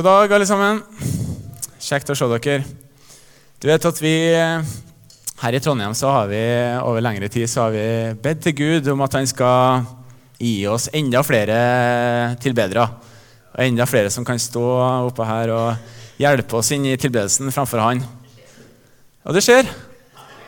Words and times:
God 0.00 0.06
dag, 0.06 0.32
alle 0.32 0.46
sammen. 0.48 0.78
Kjekt 1.76 2.08
å 2.08 2.14
se 2.16 2.24
dere. 2.32 2.62
Du 3.60 3.66
vet 3.68 3.84
at 3.84 3.98
vi 4.00 4.12
her 4.32 5.56
i 5.56 5.58
Trondheim 5.60 5.92
så 5.92 6.08
har 6.14 6.30
vi 6.30 6.38
over 6.80 7.02
lengre 7.04 7.28
tid 7.28 7.50
så 7.52 7.66
har 7.66 7.74
vi 7.74 7.82
bedt 8.24 8.38
til 8.46 8.54
Gud 8.56 8.86
om 8.88 9.02
at 9.04 9.18
han 9.18 9.26
skal 9.28 9.82
gi 10.40 10.54
oss 10.72 10.86
enda 10.96 11.20
flere 11.20 11.58
tilbedere. 12.40 12.86
Og 13.52 13.60
enda 13.60 13.84
flere 13.84 14.08
som 14.14 14.24
kan 14.24 14.40
stå 14.40 14.62
oppe 15.10 15.26
her 15.28 15.52
og 15.52 16.22
hjelpe 16.22 16.56
oss 16.56 16.72
inn 16.72 16.86
i 16.88 16.94
tilbedelsen 16.96 17.52
framfor 17.52 17.82
han. 17.84 18.00
Og 19.28 19.36
det 19.36 19.42
skjer. 19.44 19.68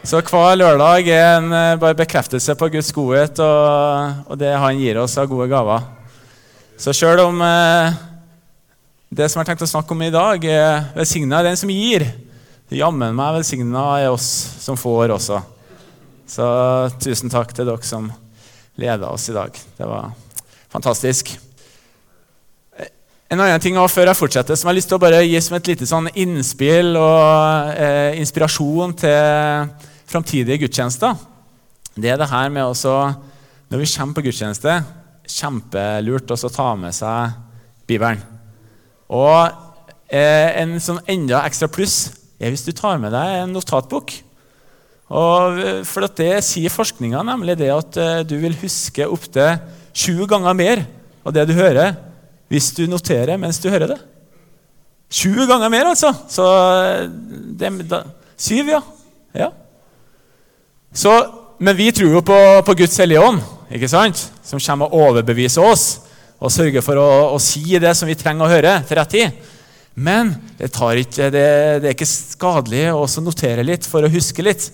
Så 0.00 0.22
hver 0.30 0.56
lørdag 0.62 1.10
er 1.12 1.26
en 1.34 1.52
eh, 1.52 1.74
bare 1.82 1.98
bekreftelse 1.98 2.56
på 2.56 2.70
Guds 2.72 2.88
godhet 2.96 3.44
og, 3.44 4.24
og 4.32 4.40
det 4.40 4.54
han 4.56 4.80
gir 4.80 5.02
oss 5.04 5.18
av 5.20 5.28
gode 5.28 5.50
gaver. 5.52 5.84
Så 6.80 6.96
sjøl 6.96 7.20
om 7.26 7.44
eh, 7.44 8.00
det 9.12 9.28
som 9.28 9.38
jeg 9.38 9.44
har 9.44 9.50
tenkt 9.50 9.64
å 9.66 9.68
snakke 9.68 9.92
om 9.92 10.02
i 10.06 10.12
dag, 10.12 10.44
er 10.48 10.86
velsigna 10.96 11.42
er 11.42 11.50
den 11.50 11.58
som 11.60 11.70
gir, 11.72 12.06
jammen 12.72 13.12
meg 13.12 13.34
velsigna 13.36 13.84
er 14.00 14.08
oss 14.08 14.28
som 14.62 14.78
får 14.80 15.12
også. 15.18 15.40
Så 16.32 16.46
tusen 17.02 17.32
takk 17.32 17.52
til 17.52 17.68
dere 17.68 17.84
som 17.84 18.08
leda 18.80 19.10
oss 19.12 19.28
i 19.28 19.36
dag. 19.36 19.52
Det 19.52 19.88
var 19.88 20.14
fantastisk. 20.72 21.34
En 23.28 23.40
annen 23.40 23.60
ting 23.60 23.76
før 23.76 24.08
jeg 24.08 24.16
fortsetter, 24.16 24.56
som 24.56 24.68
jeg 24.68 24.72
har 24.72 24.80
lyst 24.80 24.88
til 24.92 24.96
å 24.96 25.04
bare 25.04 25.20
gi 25.26 25.44
som 25.44 25.58
et 25.58 25.68
lite 25.68 25.88
sånn 25.88 26.08
innspill 26.16 26.96
og 27.00 27.76
eh, 27.76 28.16
inspirasjon 28.20 28.96
til 29.04 29.70
framtidige 30.08 30.64
gudstjenester, 30.64 31.20
det 32.00 32.14
er 32.14 32.20
det 32.20 32.32
her 32.32 32.48
med 32.48 32.64
også 32.64 32.96
Når 33.68 33.80
vi 33.80 33.86
kommer 33.92 34.16
på 34.16 34.24
gudstjeneste, 34.24 34.80
kjempelurt 35.28 36.32
å 36.32 36.48
ta 36.52 36.72
med 36.76 36.92
seg 36.96 37.40
Bibelen. 37.88 38.31
Og 39.12 39.52
eh, 40.08 40.50
en 40.62 40.78
sånn 40.80 41.02
enda 41.10 41.42
ekstra 41.46 41.68
pluss 41.72 42.12
er 42.40 42.52
hvis 42.52 42.64
du 42.66 42.72
tar 42.76 43.00
med 43.02 43.12
deg 43.14 43.42
en 43.42 43.52
notatbok. 43.52 44.14
Og 45.12 45.58
for 45.84 46.08
Det 46.16 46.38
sier 46.46 46.72
forskninga, 46.72 47.20
nemlig 47.26 47.58
det 47.60 47.68
at 47.74 47.98
eh, 48.00 48.22
du 48.24 48.38
vil 48.40 48.56
huske 48.62 49.08
opptil 49.08 49.60
sju 49.92 50.24
ganger 50.28 50.56
mer 50.56 50.86
av 51.22 51.34
det 51.36 51.44
du 51.50 51.52
hører, 51.56 51.94
hvis 52.48 52.72
du 52.76 52.86
noterer 52.88 53.36
mens 53.40 53.60
du 53.60 53.68
hører 53.72 53.92
det. 53.92 54.00
Sju 55.12 55.44
ganger 55.44 55.68
mer, 55.68 55.90
altså! 55.92 56.14
Så 56.32 56.46
eh, 56.48 57.04
det, 57.60 57.74
da, 57.90 58.06
Syv, 58.42 58.72
ja. 58.72 58.80
ja. 59.36 59.50
Så, 60.92 61.12
men 61.62 61.76
vi 61.76 61.90
tror 61.94 62.16
jo 62.16 62.22
på, 62.24 62.38
på 62.64 62.74
Guds 62.80 62.96
hellige 62.98 63.20
ånd, 63.22 63.42
ikke 63.70 63.90
sant? 63.92 64.30
som 64.42 64.60
kommer 64.60 64.90
og 64.90 65.12
overbeviser 65.12 65.64
oss 65.64 65.84
og 66.42 66.50
sørge 66.50 66.82
for 66.82 66.98
å, 66.98 67.08
å, 67.36 67.38
si 67.42 67.78
det 67.78 67.92
som 67.94 68.08
vi 68.10 68.18
trenger 68.18 68.46
å 68.46 68.50
høre 68.50 68.72
til 68.88 68.98
rett 68.98 69.12
tid. 69.14 69.42
Men 69.94 70.32
det, 70.58 70.72
ikke, 70.72 71.28
det, 71.30 71.44
det 71.82 71.90
er 71.90 71.94
ikke 71.94 72.08
skadelig 72.08 72.86
å 72.96 73.04
notere 73.22 73.66
litt 73.66 73.86
for 73.86 74.02
å 74.02 74.10
huske 74.10 74.44
litt. 74.44 74.70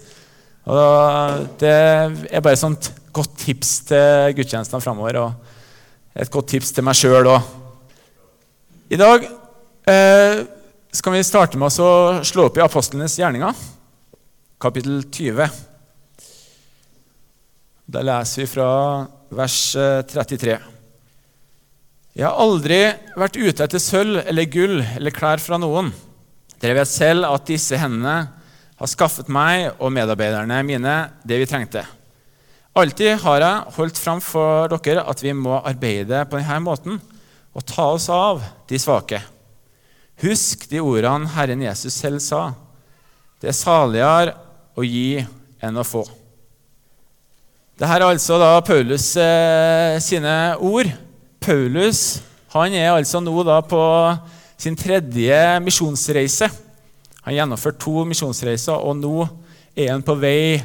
Og 0.69 1.49
det 1.61 1.75
er 1.75 2.45
bare 2.45 2.57
et 2.57 2.91
godt 3.13 3.35
tips 3.43 3.73
til 3.91 4.37
gudstjenestene 4.39 4.85
framover. 4.85 5.21
Og 5.27 6.19
et 6.19 6.33
godt 6.33 6.55
tips 6.55 6.73
til 6.77 6.87
meg 6.87 6.97
sjøl 6.99 7.29
òg. 7.35 7.53
I 8.89 9.01
dag 9.01 9.27
eh, 9.93 10.41
skal 10.95 11.15
vi 11.15 11.27
starte 11.27 11.61
med 11.61 11.69
å 11.69 12.25
slå 12.25 12.49
opp 12.49 12.57
i 12.57 12.65
apostlenes 12.65 13.19
gjerninger, 13.21 13.67
kapittel 14.63 15.03
20. 15.05 15.61
Da 17.89 18.05
leser 18.05 18.45
vi 18.45 18.51
fra 18.55 18.73
vers 19.37 19.61
33. 20.09 20.78
Jeg 22.19 22.27
har 22.27 22.41
aldri 22.43 22.81
vært 23.15 23.37
ute 23.39 23.63
etter 23.63 23.79
sølv 23.79 24.25
eller 24.25 24.49
gull 24.51 24.81
eller 24.83 25.15
klær 25.15 25.39
fra 25.39 25.55
noen. 25.63 25.93
Dere 26.59 26.81
vet 26.81 26.91
selv 26.91 27.29
at 27.29 27.47
disse 27.47 27.79
hendene 27.79 28.17
har 28.79 28.91
skaffet 28.91 29.31
meg 29.31 29.69
og 29.79 29.95
medarbeiderne 29.95 30.59
mine 30.67 30.97
det 31.23 31.39
vi 31.39 31.47
trengte. 31.47 31.85
Alltid 32.75 33.23
har 33.23 33.45
jeg 33.45 33.77
holdt 33.79 34.03
fram 34.03 34.19
for 34.23 34.67
dere 34.83 35.07
at 35.07 35.23
vi 35.23 35.31
må 35.31 35.61
arbeide 35.63 36.25
på 36.27 36.43
denne 36.43 36.59
måten 36.67 36.99
og 37.55 37.67
ta 37.71 37.87
oss 37.95 38.11
av 38.11 38.43
de 38.67 38.83
svake. 38.83 39.23
Husk 40.19 40.67
de 40.73 40.83
ordene 40.83 41.31
Herren 41.39 41.63
Jesus 41.63 41.95
selv 41.95 42.19
sa. 42.19 42.49
Det 43.39 43.53
er 43.53 43.63
saligere 43.63 44.35
å 44.75 44.83
gi 44.83 45.23
enn 45.63 45.79
å 45.79 45.87
få. 45.87 46.03
Dette 47.79 47.95
er 47.95 48.11
altså 48.11 48.43
da 48.43 48.57
Paulus 48.67 49.13
eh, 49.23 50.03
sine 50.03 50.57
ord. 50.59 50.91
Paulus 51.49 52.21
han 52.53 52.75
er 52.77 52.91
altså 52.93 53.21
nå 53.25 53.41
på 53.69 53.83
sin 54.61 54.77
tredje 54.77 55.37
misjonsreise. 55.65 56.49
Han 57.25 57.53
har 57.53 57.77
to 57.81 58.05
misjonsreiser, 58.09 58.77
og 58.77 58.97
nå 58.97 59.29
er 59.77 59.93
han 59.93 60.05
på 60.05 60.17
vei 60.19 60.59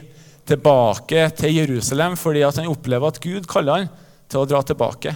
tilbake 0.48 1.30
til 1.38 1.56
Jerusalem 1.62 2.18
fordi 2.20 2.42
han 2.44 2.72
opplever 2.72 3.08
at 3.08 3.20
Gud 3.24 3.48
kaller 3.48 3.78
han 3.78 3.92
til 4.28 4.42
å 4.42 4.48
dra 4.48 4.60
tilbake. 4.64 5.14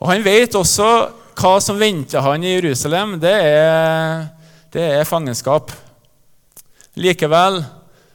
Og 0.00 0.08
Han 0.08 0.22
vet 0.22 0.54
også 0.54 0.88
hva 1.40 1.54
som 1.62 1.78
venter 1.78 2.22
han 2.22 2.44
i 2.44 2.54
Jerusalem. 2.54 3.16
Det 3.20 3.32
er, 3.32 4.28
det 4.70 4.84
er 5.00 5.08
fangenskap. 5.08 5.72
Likevel 6.94 7.58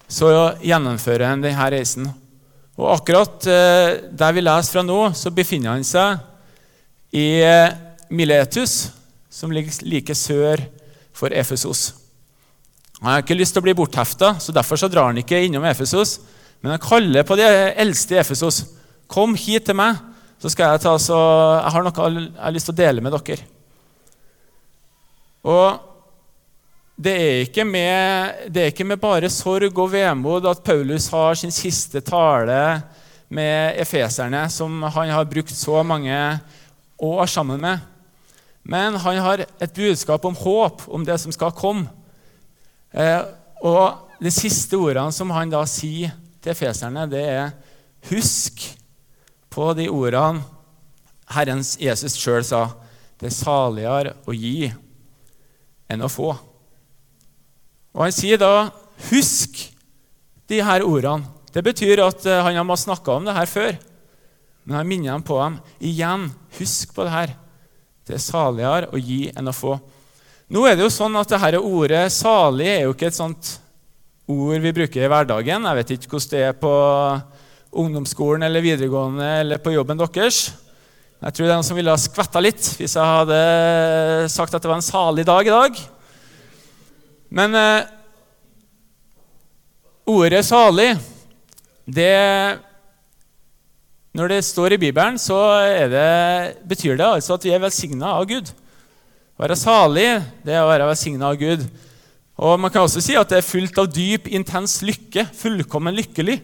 så 0.08 0.32
gjennomfører 0.64 1.34
han 1.34 1.44
denne 1.44 1.68
reisen. 1.74 2.08
Og 2.76 2.90
akkurat 2.96 3.48
eh, 3.48 4.08
der 4.12 4.36
vi 4.36 4.44
leser 4.44 4.78
fra 4.78 4.84
nå, 4.86 5.02
så 5.16 5.32
befinner 5.36 5.76
han 5.76 5.86
seg 5.88 6.20
i 7.16 7.28
eh, 7.44 7.76
Miletus, 8.10 8.92
som 9.32 9.54
ligger 9.54 9.86
like 9.88 10.16
sør 10.16 10.62
for 11.16 11.32
Efesos. 11.32 11.94
Han 13.00 13.12
har 13.12 13.24
ikke 13.24 13.38
lyst 13.38 13.56
til 13.56 13.64
å 13.64 13.68
bli 13.68 13.76
borthefta, 13.78 14.36
så 14.40 14.56
derfor 14.56 14.80
så 14.80 14.90
drar 14.92 15.12
han 15.12 15.20
ikke 15.22 15.40
innom 15.48 15.66
Efesos. 15.68 16.18
Men 16.64 16.76
han 16.76 16.84
kaller 16.84 17.26
på 17.28 17.38
de 17.40 17.48
eldste 17.76 18.16
i 18.16 18.22
Efesos. 18.22 18.64
'Kom 19.08 19.36
hit 19.38 19.68
til 19.68 19.78
meg, 19.78 20.00
så 20.42 20.50
skal 20.50 20.72
jeg 20.72 20.82
ta 20.82 20.98
så 20.98 21.18
Jeg 21.62 21.72
har 21.72 21.84
noe 21.84 21.94
jeg 21.94 22.32
har 22.42 22.52
lyst 22.52 22.66
til 22.66 22.74
å 22.74 22.82
dele 22.84 23.02
med 23.02 23.14
dere.' 23.14 23.46
Og 25.46 25.80
det 26.98 27.14
er, 27.14 27.64
med, 27.66 28.50
det 28.50 28.62
er, 28.62 28.72
ikke 28.72 28.88
med, 28.88 28.98
bare 28.98 29.30
sorg 29.30 29.78
og 29.78 29.92
vemod 29.92 30.46
at 30.48 30.64
Paulus 30.64 31.10
har 31.12 31.36
sin 31.36 31.52
siste 31.52 32.02
tale 32.02 32.82
med 33.30 33.76
efeserne, 33.78 34.50
som 34.50 34.82
han 34.82 35.12
har 35.12 35.28
brukt 35.28 35.54
så 35.54 35.84
mange 35.84 36.40
år 37.06 37.30
sammen 37.32 37.62
med. 37.62 37.84
Men 38.66 38.98
han 38.98 39.22
har 39.22 39.46
et 39.46 39.76
budskap 39.76 40.26
om 40.26 40.36
håp, 40.36 40.88
om 40.88 41.06
det 41.06 41.20
som 41.22 41.34
skal 41.34 41.54
komme. 41.54 41.86
Eh, 42.92 43.22
og 43.62 44.18
de 44.22 44.32
siste 44.34 44.78
ordene 44.78 45.14
som 45.14 45.34
han 45.36 45.52
da 45.52 45.62
sier 45.70 46.16
til 46.42 46.58
feserne, 46.58 47.06
det 47.10 47.24
er 47.30 47.54
Husk 48.06 48.62
på 49.50 49.72
de 49.74 49.88
ordene 49.90 50.44
Herrens 51.34 51.74
Jesus 51.82 52.18
sjøl 52.22 52.44
sa. 52.46 52.68
Det 53.18 53.32
er 53.32 53.34
saligere 53.34 54.12
å 54.30 54.36
gi 54.36 54.68
enn 55.90 56.04
å 56.06 56.12
få. 56.12 56.36
Og 57.96 58.04
Han 58.04 58.14
sier 58.14 58.38
da 58.38 58.70
'husk 59.10 59.72
de 60.48 60.62
her 60.62 60.84
ordene'. 60.84 61.26
Det 61.54 61.64
betyr 61.64 62.04
at 62.04 62.26
eh, 62.26 62.44
han 62.44 62.56
har 62.56 62.76
snakka 62.76 63.12
om 63.12 63.26
det 63.26 63.34
her 63.34 63.46
før. 63.46 63.78
Men 64.66 64.80
han 64.80 64.90
minner 64.90 65.14
dem 65.14 65.26
på 65.26 65.38
dem 65.40 65.60
igjen. 65.80 66.30
Husk 66.58 66.96
på 66.96 67.06
det 67.06 67.14
her. 67.14 67.36
Det 68.06 68.18
er 68.18 68.24
saligere 68.24 68.90
å 68.94 69.02
gi 69.02 69.28
enn 69.34 69.50
å 69.50 69.54
få. 69.56 69.78
Nå 70.54 70.62
er 70.70 70.76
det 70.78 70.86
jo 70.86 70.94
sånn 70.94 71.16
at 71.18 71.32
dette 71.32 71.58
ordet 71.58 72.04
'salig' 72.14 72.68
er 72.70 72.84
jo 72.86 72.94
ikke 72.94 73.08
et 73.10 73.18
sånt 73.18 73.56
ord 74.30 74.62
vi 74.62 74.74
bruker 74.74 75.06
i 75.06 75.10
hverdagen. 75.10 75.66
Jeg 75.66 75.78
vet 75.80 75.94
ikke 75.96 76.12
hvordan 76.14 76.34
det 76.34 76.44
er 76.46 76.60
på 76.60 76.74
ungdomsskolen 77.76 78.46
eller 78.46 78.62
videregående 78.62 79.30
eller 79.42 79.62
på 79.62 79.74
jobben 79.74 79.98
deres. 79.98 80.54
Jeg 81.22 81.34
tror 81.34 81.46
det 81.46 81.52
er 81.52 81.58
noen 81.58 81.66
som 81.66 81.78
ville 81.78 81.94
ha 81.94 81.98
skvetta 81.98 82.42
litt 82.44 82.62
hvis 82.78 82.94
jeg 82.98 83.18
hadde 83.18 84.30
sagt 84.30 84.54
at 84.54 84.62
det 84.62 84.70
var 84.70 84.78
en 84.78 84.86
salig 84.86 85.26
dag 85.26 85.48
i 85.48 85.54
dag. 85.54 85.82
Men 87.30 87.56
eh, 87.58 87.88
ordet 90.06 90.46
'salig' 90.46 90.94
det, 91.86 92.58
Når 94.16 94.32
det 94.32 94.46
står 94.48 94.78
i 94.78 94.80
Bibelen, 94.80 95.18
så 95.20 95.36
det, 95.92 96.62
betyr 96.64 96.96
det 96.96 97.08
altså 97.18 97.36
at 97.36 97.44
vi 97.44 97.52
er 97.52 97.60
velsigna 97.60 98.14
av 98.16 98.24
Gud. 98.30 98.48
Å 99.36 99.44
være 99.44 99.58
salig 99.60 100.08
det 100.46 100.54
er 100.56 100.64
å 100.64 100.70
være 100.70 100.88
velsigna 100.88 101.34
av 101.34 101.40
Gud. 101.42 101.66
Og 102.40 102.60
Man 102.60 102.72
kan 102.72 102.86
også 102.86 103.04
si 103.04 103.18
at 103.20 103.28
det 103.32 103.42
er 103.42 103.48
fullt 103.48 103.82
av 103.82 103.90
dyp, 103.92 104.30
intens 104.32 104.78
lykke. 104.88 105.26
Fullkommen 105.36 105.98
lykkelig. 106.00 106.38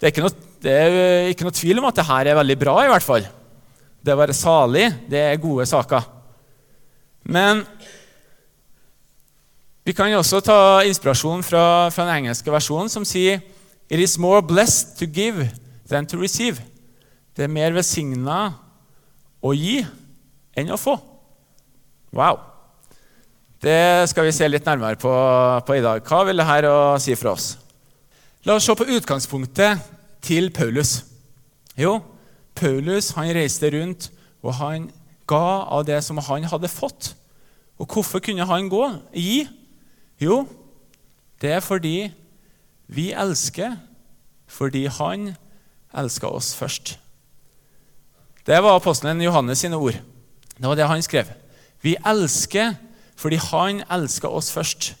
Det 0.00 0.08
er 0.08 0.14
ikke 0.14 0.24
noe, 0.24 0.48
det 0.64 0.78
er 0.78 1.28
ikke 1.34 1.50
noe 1.50 1.58
tvil 1.58 1.82
om 1.82 1.90
at 1.90 2.00
det 2.00 2.08
her 2.08 2.32
er 2.32 2.40
veldig 2.40 2.58
bra. 2.64 2.78
i 2.86 2.90
hvert 2.94 3.08
fall. 3.10 3.28
Det 4.00 4.16
å 4.16 4.22
være 4.22 4.40
salig 4.40 4.86
det 5.12 5.20
er 5.20 5.44
gode 5.44 5.68
saker. 5.68 6.08
Men 7.28 7.60
vi 9.84 9.92
kan 9.92 10.16
også 10.16 10.40
ta 10.48 10.60
inspirasjon 10.88 11.44
fra, 11.44 11.92
fra 11.92 12.08
den 12.08 12.22
engelske 12.22 12.56
versjonen, 12.56 12.88
som 12.88 13.04
sier 13.04 13.44
It 13.90 14.00
is 14.00 14.16
more 14.16 14.40
blessed 14.40 14.96
to 14.96 15.04
give 15.04 15.50
than 15.84 16.06
to 16.06 16.16
receive. 16.16 16.69
Det 17.40 17.46
er 17.46 17.52
mer 17.56 17.72
velsigna 17.72 18.38
å 19.40 19.50
gi 19.56 19.78
enn 20.60 20.74
å 20.74 20.76
få. 20.76 20.92
Wow. 22.12 22.36
Det 23.64 24.04
skal 24.12 24.28
vi 24.28 24.34
se 24.36 24.44
litt 24.50 24.68
nærmere 24.68 25.00
på, 25.00 25.14
på 25.64 25.78
i 25.78 25.80
dag. 25.80 26.04
Hva 26.04 26.18
vil 26.28 26.44
dette 26.44 26.74
si 27.00 27.16
for 27.16 27.32
oss? 27.32 27.54
La 28.44 28.58
oss 28.58 28.68
se 28.68 28.76
på 28.76 28.90
utgangspunktet 28.92 29.88
til 30.20 30.52
Paulus. 30.52 30.98
Jo, 31.80 32.02
Paulus 32.60 33.14
han 33.16 33.32
reiste 33.32 33.72
rundt, 33.72 34.12
og 34.44 34.58
han 34.60 34.90
ga 35.24 35.42
av 35.80 35.88
det 35.88 36.04
som 36.04 36.20
han 36.20 36.44
hadde 36.44 36.68
fått. 36.68 37.14
Og 37.80 37.88
hvorfor 37.88 38.20
kunne 38.20 38.44
han 38.44 38.68
gå? 38.68 38.84
Gi? 39.16 39.46
Jo, 40.20 40.42
det 41.40 41.56
er 41.56 41.64
fordi 41.64 42.10
vi 42.92 43.12
elsker 43.16 43.80
fordi 44.44 44.90
han 44.92 45.30
elska 45.96 46.28
oss 46.28 46.52
først. 46.52 46.98
Det 48.46 48.62
var 48.62 48.76
apostelen 48.76 49.20
Johannes 49.20 49.60
sine 49.60 49.76
ord. 49.76 49.98
Det 50.56 50.68
var 50.68 50.76
det 50.76 50.88
han 50.88 51.02
skrev. 51.04 51.28
Vi 51.82 51.96
elsker 52.06 52.74
fordi 53.20 53.36
han 53.50 53.82
elska 53.92 54.28
oss 54.28 54.50
først. 54.52 54.94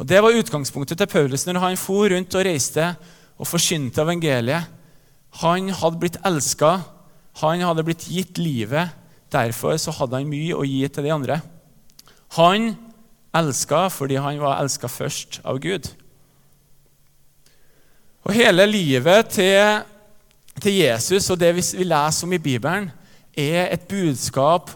Og 0.00 0.08
Det 0.08 0.22
var 0.22 0.34
utgangspunktet 0.34 0.98
til 0.98 1.06
Paulus 1.06 1.46
når 1.46 1.60
han 1.60 1.76
for 1.76 2.08
rundt 2.08 2.34
og 2.34 2.46
reiste 2.46 2.94
og 3.38 3.46
forkynte 3.46 4.02
evangeliet. 4.02 4.68
Han 5.42 5.68
hadde 5.72 6.00
blitt 6.00 6.18
elska, 6.26 6.80
han 7.40 7.64
hadde 7.64 7.84
blitt 7.84 8.08
gitt 8.08 8.38
livet. 8.38 8.92
Derfor 9.32 9.76
så 9.80 9.92
hadde 9.96 10.18
han 10.18 10.28
mye 10.28 10.56
å 10.56 10.64
gi 10.66 10.82
til 10.88 11.06
de 11.06 11.12
andre. 11.12 11.40
Han 12.36 12.74
elska 13.36 13.86
fordi 13.92 14.18
han 14.20 14.40
var 14.40 14.60
elska 14.60 14.88
først 14.88 15.40
av 15.44 15.60
Gud. 15.60 15.88
Og 18.22 18.34
Hele 18.36 18.66
livet 18.68 19.32
til, 19.34 19.82
til 20.62 20.78
Jesus 20.78 21.30
og 21.32 21.40
det 21.40 21.50
vi, 21.56 21.64
leser 21.84 22.26
om 22.26 22.32
i 22.32 22.42
Bibelen, 22.42 22.90
er 23.32 23.72
et 23.72 23.88
budskap 23.88 24.70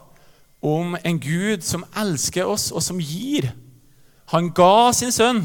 om 0.65 0.97
en 1.05 1.21
Gud 1.21 1.63
som 1.65 1.85
elsker 1.97 2.49
oss, 2.49 2.71
og 2.73 2.83
som 2.83 2.99
gir. 3.01 3.51
Han 4.33 4.51
ga 4.57 4.91
sin 4.97 5.13
sønn. 5.15 5.45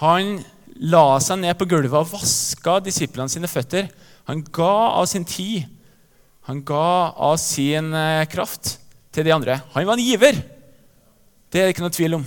Han 0.00 0.38
la 0.78 1.18
seg 1.22 1.42
ned 1.42 1.58
på 1.58 1.68
gulvet 1.70 1.94
og 1.98 2.10
vaska 2.10 2.78
disiplene 2.82 3.30
sine 3.30 3.50
føtter. 3.50 3.90
Han 4.30 4.42
ga 4.42 4.72
av 4.98 5.06
sin 5.10 5.26
tid. 5.28 5.68
Han 6.48 6.62
ga 6.66 7.12
av 7.12 7.36
sin 7.42 7.92
eh, 7.94 8.24
kraft 8.30 8.78
til 9.12 9.26
de 9.26 9.34
andre. 9.34 9.60
Han 9.74 9.86
var 9.86 9.98
en 9.98 10.04
giver. 10.04 10.40
Det 11.48 11.60
er 11.60 11.68
det 11.68 11.76
ikke 11.76 11.84
noe 11.84 11.94
tvil 11.94 12.18
om. 12.18 12.26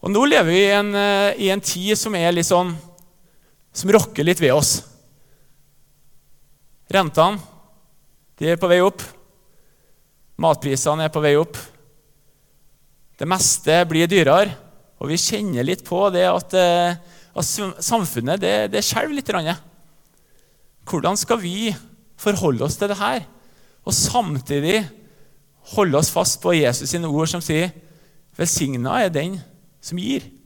Og 0.00 0.12
Nå 0.12 0.22
lever 0.28 0.48
vi 0.48 0.60
i 0.62 0.72
en, 0.76 0.94
eh, 0.96 1.40
i 1.46 1.50
en 1.52 1.62
tid 1.64 1.96
som 1.98 2.14
er 2.16 2.32
litt 2.34 2.48
sånn 2.48 2.74
som 3.72 3.92
rokker 3.94 4.26
litt 4.26 4.40
ved 4.42 4.52
oss. 4.56 4.80
Rentene 6.90 7.38
de 8.40 8.48
er 8.50 8.58
på 8.58 8.68
vei 8.70 8.80
opp. 8.82 9.02
Matprisene 10.40 11.04
er 11.06 11.12
på 11.12 11.22
vei 11.22 11.34
opp. 11.38 11.58
Det 13.20 13.28
meste 13.28 13.82
blir 13.88 14.08
dyrere. 14.08 14.54
Og 15.00 15.08
vi 15.12 15.20
kjenner 15.20 15.64
litt 15.64 15.84
på 15.86 16.06
det 16.12 16.26
at, 16.28 16.54
eh, 16.56 16.96
at 17.36 17.84
samfunnet 17.84 18.40
det, 18.40 18.54
det 18.72 18.82
skjelver 18.84 19.16
litt. 19.16 19.30
Hvordan 20.88 21.16
skal 21.20 21.40
vi 21.40 21.70
forholde 22.20 22.64
oss 22.66 22.76
til 22.76 22.90
det 22.90 22.98
her, 23.00 23.22
og 23.84 23.96
samtidig 23.96 24.82
holde 25.76 26.00
oss 26.00 26.10
fast 26.12 26.40
på 26.42 26.52
Jesus 26.56 26.90
sine 26.90 27.08
ord 27.08 27.28
som 27.28 27.40
sier 27.40 27.70
'Velsigna 28.36 29.04
er 29.04 29.08
den 29.08 29.40
som 29.80 29.98
gir'? 29.98 30.39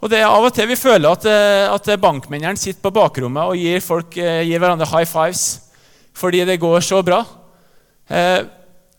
Og 0.00 0.08
det 0.08 0.22
er 0.22 0.30
Av 0.30 0.44
og 0.46 0.52
til 0.56 0.68
vi 0.70 0.78
føler 0.80 1.10
at, 1.10 1.26
eh, 1.28 1.66
at 1.68 1.90
bankmennene 2.00 2.56
sitter 2.56 2.80
på 2.80 2.92
bakrommet 2.96 3.52
og 3.52 3.58
gir, 3.60 3.82
folk, 3.84 4.16
eh, 4.16 4.46
gir 4.48 4.58
hverandre 4.60 4.88
high 4.88 5.08
fives 5.08 5.66
fordi 6.16 6.44
det 6.44 6.60
går 6.60 6.80
så 6.84 7.02
bra. 7.04 7.20
Eh, 8.08 8.42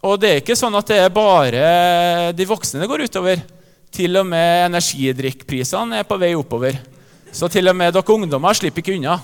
og 0.02 0.20
det 0.22 0.30
er 0.30 0.40
ikke 0.42 0.58
sånn 0.58 0.78
at 0.78 0.88
det 0.90 0.98
er 1.02 1.14
bare 1.14 2.34
de 2.34 2.48
voksne 2.50 2.82
det 2.82 2.90
går 2.90 3.06
utover. 3.06 3.42
Til 3.92 4.16
og 4.18 4.26
med 4.26 4.72
energidrikkprisene 4.72 6.00
er 6.00 6.08
på 6.08 6.18
vei 6.18 6.32
oppover. 6.38 6.80
Så 7.32 7.50
til 7.52 7.68
og 7.70 7.76
med 7.76 7.94
dere 7.94 8.16
ungdommer 8.16 8.56
slipper 8.58 8.82
ikke 8.82 8.96
unna. 8.96 9.20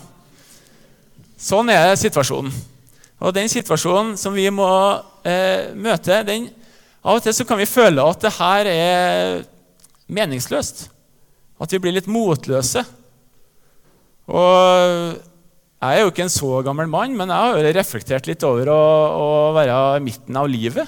Sånn 1.37 1.71
er 1.71 1.95
situasjonen. 1.97 2.51
Og 3.21 3.33
den 3.33 3.49
situasjonen 3.49 4.17
som 4.19 4.35
vi 4.35 4.49
må 4.53 4.67
eh, 5.25 5.73
møte 5.73 6.21
den, 6.27 6.51
Av 7.07 7.15
og 7.15 7.23
til 7.23 7.31
så 7.31 7.45
kan 7.47 7.59
vi 7.61 7.69
føle 7.69 8.03
at 8.03 8.19
det 8.19 8.33
her 8.35 8.67
er 8.67 9.43
meningsløst. 10.11 10.89
At 11.57 11.73
vi 11.73 11.81
blir 11.81 11.95
litt 11.95 12.09
motløse. 12.11 12.83
Og 14.27 15.17
jeg 15.77 15.93
er 15.93 16.01
jo 16.01 16.09
ikke 16.11 16.25
en 16.25 16.33
så 16.33 16.61
gammel 16.65 16.87
mann, 16.89 17.13
men 17.17 17.29
jeg 17.29 17.37
har 17.37 17.75
reflektert 17.77 18.27
litt 18.29 18.43
over 18.45 18.69
å, 18.73 18.81
å 19.17 19.27
være 19.57 19.75
i 19.99 20.03
midten 20.07 20.39
av 20.39 20.49
livet. 20.49 20.87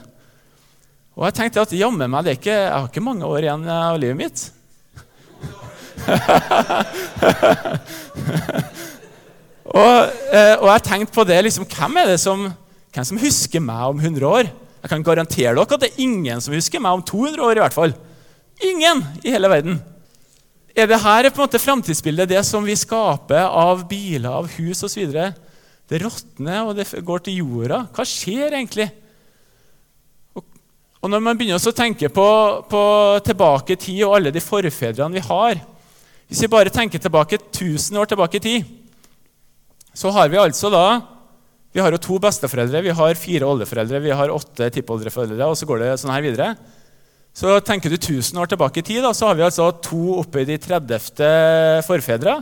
Og 1.19 1.27
jeg 1.27 1.36
tenkte 1.36 1.62
at 1.66 1.75
jammen 1.75 2.10
meg, 2.12 2.31
ikke, 2.31 2.56
jeg 2.56 2.71
har 2.74 2.88
ikke 2.88 3.04
mange 3.04 3.27
år 3.27 3.44
igjen 3.45 3.66
av 3.69 4.00
livet 4.01 4.18
mitt. 4.18 4.39
og, 9.69 10.10
eh, 10.31 10.56
og, 10.56 10.68
jeg 10.71 10.86
tenkte 10.88 11.13
på 11.13 11.25
det 11.27 11.39
liksom, 11.44 11.68
hvem 11.68 11.94
er 12.00 12.06
det 12.13 12.19
som, 12.24 12.48
hvem 12.95 13.06
som 13.12 13.21
husker 13.21 13.62
meg 13.62 13.83
om 13.92 14.00
100 14.00 14.25
år? 14.25 14.45
Jeg 14.80 14.89
kan 14.94 15.04
garantere 15.06 15.54
dere 15.54 15.66
at 15.68 15.81
det 15.83 15.89
er 15.92 16.04
ingen 16.06 16.39
som 16.42 16.56
husker 16.56 16.80
meg 16.81 16.95
om 16.98 17.04
200 17.04 17.45
år. 17.45 17.56
i 17.60 17.63
hvert 17.66 17.77
fall. 17.77 17.94
Ingen 18.63 19.04
i 19.21 19.33
hele 19.36 19.51
verden. 19.51 19.75
Er 20.79 20.87
det 20.87 21.01
her 21.03 21.27
på 21.27 21.41
en 21.41 21.43
måte 21.43 21.59
framtidsbildet, 21.59 22.29
det 22.31 22.39
som 22.47 22.63
vi 22.63 22.75
skaper 22.79 23.41
av 23.43 23.81
biler, 23.89 24.29
av 24.31 24.45
hus 24.53 24.79
osv.? 24.87 25.11
Det 25.89 25.99
råtner, 25.99 26.61
og 26.69 26.77
det 26.77 26.85
går 27.03 27.23
til 27.25 27.41
jorda. 27.41 27.81
Hva 27.91 28.05
skjer 28.07 28.53
egentlig? 28.53 28.85
Og, 30.37 30.45
og 31.01 31.11
Når 31.11 31.25
man 31.25 31.39
begynner 31.39 31.59
å 31.59 31.75
tenke 31.75 32.07
på, 32.13 32.27
på 32.71 32.83
tilbake 33.27 33.75
i 33.75 33.81
tid 33.81 34.05
og 34.07 34.15
alle 34.19 34.31
de 34.31 34.43
forfedrene 34.43 35.17
vi 35.17 35.25
har 35.25 35.59
Hvis 36.29 36.43
vi 36.45 36.51
bare 36.53 36.71
tenker 36.71 37.01
tilbake 37.01 37.41
1000 37.41 37.99
år 37.99 38.07
tilbake 38.07 38.37
i 38.37 38.43
tid, 38.45 38.73
så 39.97 40.13
har 40.15 40.29
vi 40.29 40.39
altså 40.39 40.69
da 40.71 41.01
Vi 41.73 41.81
har 41.81 41.91
jo 41.91 42.03
to 42.05 42.21
besteforeldre, 42.21 42.85
vi 42.85 42.95
har 42.95 43.19
fire 43.19 43.49
oldeforeldre, 43.49 43.99
vi 44.05 44.15
har 44.15 44.31
åtte 44.31 44.71
tippoldeforeldre, 44.77 45.43
og 45.49 45.57
så 45.59 45.67
går 45.67 45.83
det 45.83 45.97
sånn 45.99 46.15
her 46.15 46.23
videre. 46.23 46.53
Så 47.39 47.53
tenker 47.63 47.88
du 47.88 47.95
1000 47.95 48.36
år 48.41 48.50
tilbake 48.51 48.81
i 48.81 48.83
tid, 48.83 49.00
da, 49.00 49.13
så 49.15 49.30
har 49.30 49.38
vi 49.39 49.45
altså 49.45 49.69
to 49.80 50.18
oppe 50.19 50.41
i 50.41 50.47
de 50.50 50.57
30. 50.59 51.86
forfedre. 51.88 52.33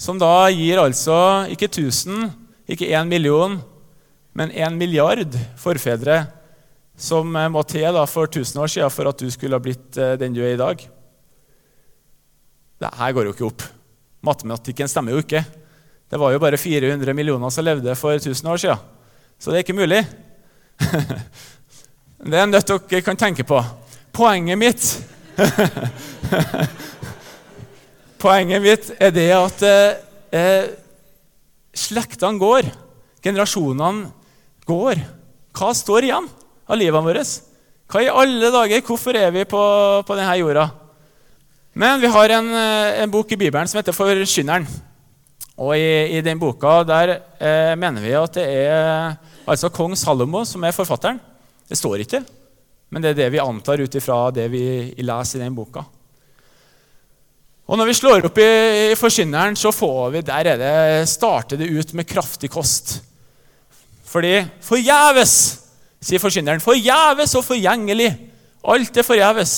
Som 0.00 0.16
da 0.16 0.48
gir 0.48 0.80
altså 0.80 1.16
ikke 1.52 1.68
1000, 1.68 2.30
ikke 2.72 2.88
1 2.88 3.10
million, 3.10 3.58
men 4.32 4.54
1 4.54 4.78
milliard 4.80 5.36
forfedre 5.60 6.22
som 6.96 7.36
må 7.52 7.64
til 7.68 7.98
for 8.08 8.30
1000 8.30 8.62
år 8.64 8.72
siden 8.72 8.94
for 8.94 9.10
at 9.10 9.20
du 9.20 9.28
skulle 9.34 9.58
ha 9.58 9.64
blitt 9.64 10.00
eh, 10.00 10.16
den 10.16 10.32
du 10.32 10.40
er 10.40 10.54
i 10.54 10.60
dag. 10.60 10.86
Dette 12.80 13.12
går 13.12 13.28
jo 13.28 13.36
ikke 13.36 13.48
opp. 13.50 13.66
Matematikken 14.24 14.88
stemmer 14.88 15.12
jo 15.12 15.20
ikke. 15.20 15.44
Det 16.08 16.20
var 16.20 16.32
jo 16.32 16.40
bare 16.40 16.56
400 16.56 17.12
millioner 17.12 17.52
som 17.52 17.68
levde 17.68 17.98
for 18.00 18.16
1000 18.16 18.52
år 18.54 18.64
siden. 18.64 18.88
Så 19.36 19.52
det 19.52 19.60
er 19.60 19.66
ikke 19.66 19.80
mulig. 19.82 20.00
Det 22.22 22.38
er 22.38 22.44
en 22.44 22.52
nødt 22.54 22.68
dere 22.70 23.02
kan 23.02 23.18
tenke 23.18 23.42
på. 23.42 23.56
Poenget 24.12 24.58
mitt 24.60 24.84
Poenget 28.22 28.62
mitt 28.62 28.90
er 29.00 29.14
det 29.14 29.30
at 29.34 29.62
eh, 29.66 30.66
slektene 31.72 32.38
går, 32.38 32.68
generasjonene 33.24 34.10
går. 34.68 35.00
Hva 35.56 35.72
står 35.74 36.06
igjen 36.06 36.28
av 36.68 36.78
livet 36.78 37.08
vårt? 37.08 37.32
Hva 37.90 38.04
i 38.04 38.12
alle 38.12 38.52
dager? 38.54 38.84
Hvorfor 38.86 39.16
er 39.18 39.32
vi 39.34 39.42
på, 39.48 39.62
på 40.06 40.16
denne 40.18 40.36
jorda? 40.38 40.68
Men 41.72 42.00
vi 42.02 42.12
har 42.12 42.36
en, 42.36 42.52
en, 42.52 43.10
bok 43.10 43.32
i 43.32 43.40
Bibelen 43.40 43.68
som 43.68 43.80
heter 43.80 43.96
Forkynneren. 43.96 44.68
Og 45.56 45.74
i, 45.76 46.18
i 46.18 46.22
den 46.24 46.40
boka 46.40 46.82
der 46.88 47.16
eh, 47.40 47.72
mener 47.80 48.04
vi 48.04 48.14
at 48.16 48.36
det 48.36 48.44
er 48.44 49.16
altså 49.48 49.72
kong 49.72 49.96
Salomo 49.98 50.44
som 50.48 50.62
er 50.64 50.76
forfatteren. 50.76 51.20
Det 51.68 51.80
står 51.80 52.04
ikke, 52.04 52.22
men 52.92 53.00
det 53.00 53.14
er 53.14 53.20
det 53.22 53.30
vi 53.32 53.40
antar 53.40 53.80
ut 53.80 53.94
ifra 53.96 54.26
det 54.36 54.50
vi 54.52 54.64
leser 55.00 55.40
i 55.40 55.46
den 55.46 55.56
boka. 55.56 55.84
Og 57.72 57.78
Når 57.78 57.88
vi 57.88 57.94
slår 57.96 58.26
opp 58.28 58.38
i, 58.42 58.50
i 58.92 58.98
Forkynneren, 58.98 59.56
så 59.56 59.72
får 59.72 60.10
vi, 60.12 60.20
der 60.28 60.50
er 60.52 60.60
det, 60.60 61.08
starter 61.08 61.56
det 61.56 61.70
ut 61.72 61.94
med 61.96 62.08
kraftig 62.10 62.50
kost. 62.52 62.98
Fordi 64.12 64.42
forgjeves, 64.60 65.34
sier 66.04 66.20
Forkynneren. 66.20 66.60
Forgjeves 66.60 67.32
og 67.38 67.46
forgjengelig. 67.46 68.10
Alt 68.68 69.00
er 69.00 69.06
forgjeves. 69.06 69.54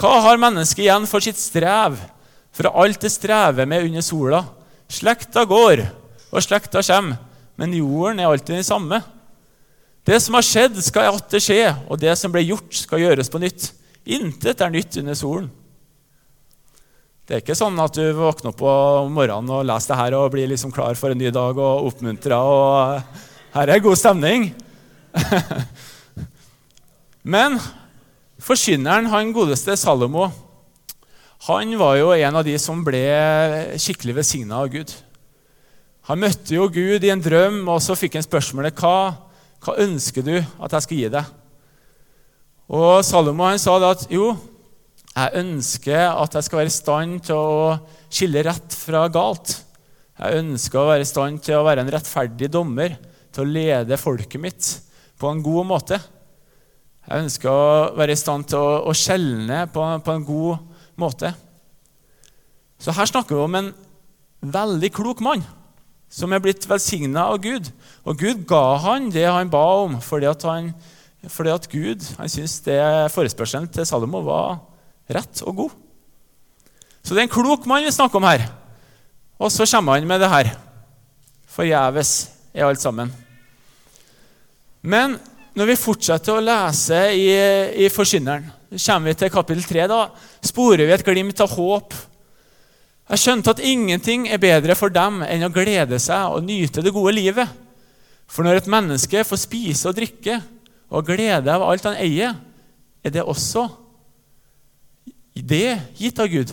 Hva 0.00 0.16
har 0.26 0.40
mennesket 0.40 0.82
igjen 0.82 1.06
for 1.06 1.22
sitt 1.22 1.38
strev? 1.38 1.94
For 2.56 2.72
alt 2.72 3.04
det 3.04 3.12
strever 3.14 3.68
med 3.70 3.86
under 3.86 4.02
sola. 4.02 4.42
Slekta 4.90 5.44
går, 5.46 5.84
og 6.32 6.42
slekta 6.42 6.82
kommer, 6.82 7.22
men 7.56 7.74
jorden 7.76 8.18
er 8.18 8.32
alltid 8.32 8.58
den 8.58 8.66
samme. 8.66 8.98
Det 10.06 10.20
som 10.22 10.36
har 10.38 10.44
skjedd, 10.46 10.76
skal 10.86 11.16
atter 11.16 11.42
skje, 11.42 11.62
og 11.90 11.98
det 11.98 12.12
som 12.18 12.30
ble 12.30 12.44
gjort, 12.46 12.70
skal 12.78 13.02
gjøres 13.02 13.30
på 13.32 13.40
nytt. 13.42 13.72
Intet 14.06 14.60
er 14.62 14.70
nytt 14.70 15.00
under 15.00 15.16
solen. 15.18 15.48
Det 17.26 17.34
er 17.34 17.42
ikke 17.42 17.56
sånn 17.58 17.74
at 17.82 17.96
du 17.98 18.04
våkner 18.14 18.52
opp 18.52 18.60
om 18.62 19.16
morgenen 19.16 19.50
og 19.50 19.64
leser 19.66 19.90
det 19.90 19.98
her 19.98 20.14
og 20.14 20.28
blir 20.30 20.46
liksom 20.52 20.70
klar 20.70 20.94
for 20.94 21.10
en 21.10 21.18
ny 21.18 21.32
dag 21.34 21.58
og 21.58 21.88
oppmuntra. 21.88 22.38
Og 22.38 23.56
her 23.56 23.72
er 23.74 23.82
god 23.82 23.98
stemning. 23.98 24.46
Men 27.34 27.58
forkynneren, 28.38 29.10
han 29.10 29.34
godeste 29.34 29.74
Salomo, 29.74 30.28
han 31.50 31.74
var 31.82 31.98
jo 31.98 32.14
en 32.14 32.38
av 32.38 32.46
de 32.46 32.54
som 32.62 32.86
ble 32.86 33.02
skikkelig 33.74 34.20
velsigna 34.20 34.62
av 34.62 34.70
Gud. 34.70 34.94
Han 36.06 36.22
møtte 36.22 36.54
jo 36.54 36.70
Gud 36.70 37.02
i 37.02 37.10
en 37.10 37.22
drøm, 37.22 37.64
og 37.66 37.82
så 37.82 37.98
fikk 37.98 38.20
han 38.20 38.24
spørsmålet 38.24 38.78
hva, 38.78 39.25
hva 39.64 39.76
ønsker 39.82 40.24
du 40.26 40.36
at 40.36 40.76
jeg 40.76 40.84
skal 40.86 41.00
gi 41.00 41.10
deg. 41.12 41.34
Og 42.66 43.04
Salomo 43.06 43.46
han 43.46 43.60
sa 43.62 43.76
da 43.78 43.92
at 43.94 44.06
jo, 44.10 44.32
jeg 45.16 45.40
ønsker 45.40 46.10
at 46.10 46.34
jeg 46.36 46.46
skal 46.46 46.60
være 46.60 46.72
i 46.72 46.74
stand 46.74 47.20
til 47.28 47.38
å 47.38 47.76
skille 48.10 48.42
rett 48.44 48.74
fra 48.76 49.06
galt. 49.12 49.54
Jeg 50.16 50.42
ønsker 50.42 50.80
å 50.80 50.90
være 50.90 51.06
i 51.06 51.08
stand 51.08 51.40
til 51.44 51.58
å 51.58 51.64
være 51.66 51.84
en 51.84 51.92
rettferdig 51.92 52.50
dommer, 52.52 52.98
til 53.32 53.44
å 53.44 53.52
lede 53.52 54.00
folket 54.00 54.40
mitt 54.40 54.68
på 55.20 55.30
en 55.30 55.42
god 55.44 55.68
måte. 55.68 55.98
Jeg 57.06 57.22
ønsker 57.22 57.52
å 57.52 57.96
være 57.96 58.16
i 58.16 58.18
stand 58.18 58.48
til 58.50 58.58
å, 58.58 58.80
å 58.90 58.96
skjelne 58.96 59.66
på, 59.72 59.84
på, 60.02 60.14
en 60.14 60.26
god 60.26 60.80
måte. 60.98 61.30
Så 62.80 62.94
her 62.96 63.08
snakker 63.08 63.38
vi 63.38 63.44
om 63.44 63.58
en 63.60 63.70
veldig 64.42 64.90
klok 64.96 65.22
mann 65.24 65.44
som 66.12 66.32
er 66.32 66.42
blitt 66.42 66.66
velsigna 66.68 67.26
av 67.32 67.40
Gud. 67.44 67.70
Og 68.06 68.18
Gud 68.20 68.44
ga 68.48 68.76
han 68.84 69.10
det 69.14 69.26
han 69.26 69.50
ba 69.52 69.64
om, 69.84 69.98
fordi 70.02 70.28
at, 70.30 70.46
han, 70.48 70.70
fordi 71.28 71.52
at 71.54 71.68
Gud 71.72 72.06
han 72.18 72.30
syntes 72.30 72.60
det 72.66 72.80
forespørselen 73.14 73.68
til 73.72 73.88
Salomo 73.88 74.22
var 74.26 74.60
rett 75.12 75.42
og 75.46 75.62
god. 75.64 75.76
Så 77.02 77.14
det 77.14 77.22
er 77.22 77.28
en 77.28 77.36
klok 77.36 77.68
mann 77.70 77.86
vi 77.86 77.94
snakker 77.94 78.18
om 78.18 78.26
her. 78.26 78.48
Og 79.38 79.52
så 79.52 79.66
kommer 79.68 79.98
han 79.98 80.08
med 80.08 80.22
det 80.22 80.32
her. 80.32 80.50
Forgjeves 81.56 82.12
er 82.54 82.66
alt 82.66 82.82
sammen. 82.82 83.12
Men 84.82 85.16
når 85.56 85.70
vi 85.70 85.78
fortsetter 85.80 86.34
å 86.34 86.42
lese 86.44 86.98
i, 87.16 87.30
i 87.84 87.88
Forkynneren, 87.92 88.48
kommer 88.76 89.08
vi 89.08 89.16
til 89.20 89.32
kapittel 89.32 89.64
3, 89.64 89.86
da 89.88 90.00
sporer 90.44 90.84
vi 90.84 90.94
et 90.96 91.04
glimt 91.06 91.40
av 91.40 91.52
håp. 91.54 91.94
Jeg 93.06 93.22
skjønte 93.22 93.52
at 93.54 93.62
ingenting 93.62 94.26
er 94.26 94.42
bedre 94.42 94.74
for 94.74 94.90
dem 94.90 95.20
enn 95.22 95.46
å 95.46 95.52
glede 95.54 95.98
seg 96.02 96.34
og 96.34 96.46
nyte 96.46 96.82
det 96.82 96.94
gode 96.94 97.14
livet. 97.14 97.46
For 98.26 98.42
når 98.42 98.60
et 98.60 98.70
menneske 98.70 99.22
får 99.22 99.42
spise 99.44 99.86
og 99.86 99.94
drikke 99.98 100.40
og 100.90 101.06
glede 101.06 101.52
av 101.52 101.62
alt 101.62 101.86
han 101.86 101.98
eier, 102.02 102.34
er 103.06 103.14
det 103.14 103.22
også 103.22 103.68
det 105.36 105.76
gitt 105.98 106.18
av 106.18 106.32
Gud. 106.32 106.50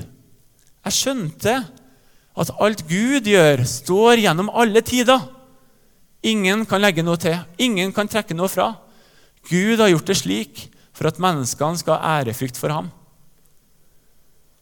Jeg 0.83 0.93
skjønte 0.93 1.55
at 2.33 2.51
alt 2.61 2.83
Gud 2.89 3.29
gjør, 3.29 3.63
står 3.65 4.21
gjennom 4.21 4.51
alle 4.53 4.83
tider. 4.85 5.21
Ingen 6.23 6.67
kan 6.69 6.83
legge 6.83 7.03
noe 7.05 7.17
til, 7.19 7.39
ingen 7.57 7.93
kan 7.95 8.09
trekke 8.09 8.35
noe 8.37 8.51
fra. 8.51 8.75
Gud 9.49 9.81
har 9.81 9.89
gjort 9.89 10.11
det 10.11 10.19
slik 10.21 10.67
for 10.93 11.09
at 11.09 11.19
menneskene 11.21 11.81
skal 11.81 11.97
ha 11.97 12.19
ærefrykt 12.19 12.59
for 12.59 12.73
ham. 12.73 12.91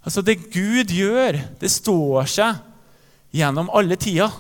Altså 0.02 0.24
Det 0.26 0.38
Gud 0.54 0.94
gjør, 0.94 1.38
det 1.62 1.72
står 1.72 2.30
seg 2.30 2.62
gjennom 3.38 3.70
alle 3.74 3.98
tider. 4.02 4.32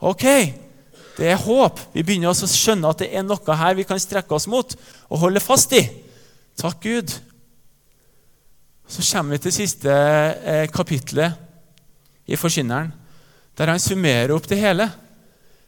Ok, 0.00 0.24
det 1.18 1.32
er 1.32 1.42
håp. 1.42 1.80
Vi 1.92 2.04
begynner 2.06 2.30
å 2.30 2.48
skjønne 2.48 2.92
at 2.92 3.02
det 3.02 3.10
er 3.12 3.26
noe 3.26 3.56
her 3.62 3.76
vi 3.76 3.86
kan 3.88 4.00
strekke 4.00 4.36
oss 4.36 4.48
mot 4.48 4.76
og 5.10 5.22
holde 5.24 5.42
fast 5.44 5.74
i. 5.76 5.82
Takk, 6.60 6.80
Gud. 6.84 7.12
Så 8.90 9.04
kommer 9.12 9.36
vi 9.36 9.44
til 9.44 9.54
siste 9.54 9.92
kapittelet 10.72 10.74
kapitlet 10.74 11.46
i 12.30 12.38
Forkynneren, 12.38 12.92
der 13.58 13.70
han 13.72 13.82
summerer 13.82 14.32
opp 14.34 14.46
det 14.46 14.60
hele. 14.60 14.86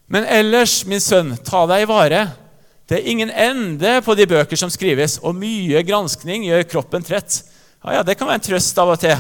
Men 0.06 0.26
ellers, 0.30 0.82
min 0.86 1.02
sønn, 1.02 1.34
ta 1.42 1.64
deg 1.66 1.82
i 1.82 1.88
vare 1.90 2.22
det 2.92 2.98
er 2.98 3.08
ingen 3.08 3.30
ende 3.30 4.00
på 4.04 4.14
de 4.18 4.26
bøker 4.28 4.58
som 4.58 4.70
skrives, 4.70 5.16
og 5.22 5.38
mye 5.38 5.80
granskning 5.86 6.44
gjør 6.48 6.66
kroppen 6.68 7.04
trett. 7.06 7.38
Ja, 7.82 7.96
ja, 7.96 8.02
Det 8.02 8.14
kan 8.14 8.28
være 8.30 8.38
en 8.38 8.44
trøst 8.46 8.76
av 8.78 8.92
og 8.94 9.00
til 9.02 9.16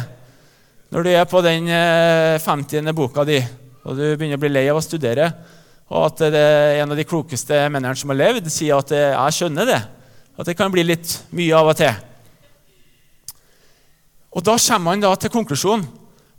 når 0.92 1.02
du 1.02 1.08
er 1.10 1.24
på 1.26 1.40
den 1.42 1.66
50. 1.66 2.78
Eh, 2.78 2.94
boka 2.94 3.24
di 3.26 3.40
og 3.82 3.96
du 3.96 4.04
begynner 4.14 4.38
å 4.38 4.42
bli 4.44 4.50
lei 4.52 4.68
av 4.70 4.76
å 4.78 4.84
studere, 4.84 5.24
og 5.90 6.04
at 6.06 6.20
det 6.30 6.38
er 6.38 6.82
en 6.82 6.92
av 6.92 7.00
de 7.00 7.06
klokeste 7.08 7.56
mennene 7.72 7.98
som 7.98 8.12
har 8.12 8.20
levd, 8.20 8.46
sier 8.52 8.78
at 8.78 8.92
eh, 8.92 9.16
'jeg 9.16 9.34
skjønner 9.34 9.66
det'. 9.66 9.88
At 10.38 10.46
det 10.46 10.56
kan 10.56 10.70
bli 10.70 10.84
litt 10.84 11.24
mye 11.32 11.56
av 11.58 11.72
og 11.72 11.76
til. 11.76 11.90
Og 14.30 14.44
Da 14.44 14.56
kommer 14.56 14.90
han 14.90 15.00
da 15.00 15.14
til 15.16 15.30
konklusjonen. 15.30 15.88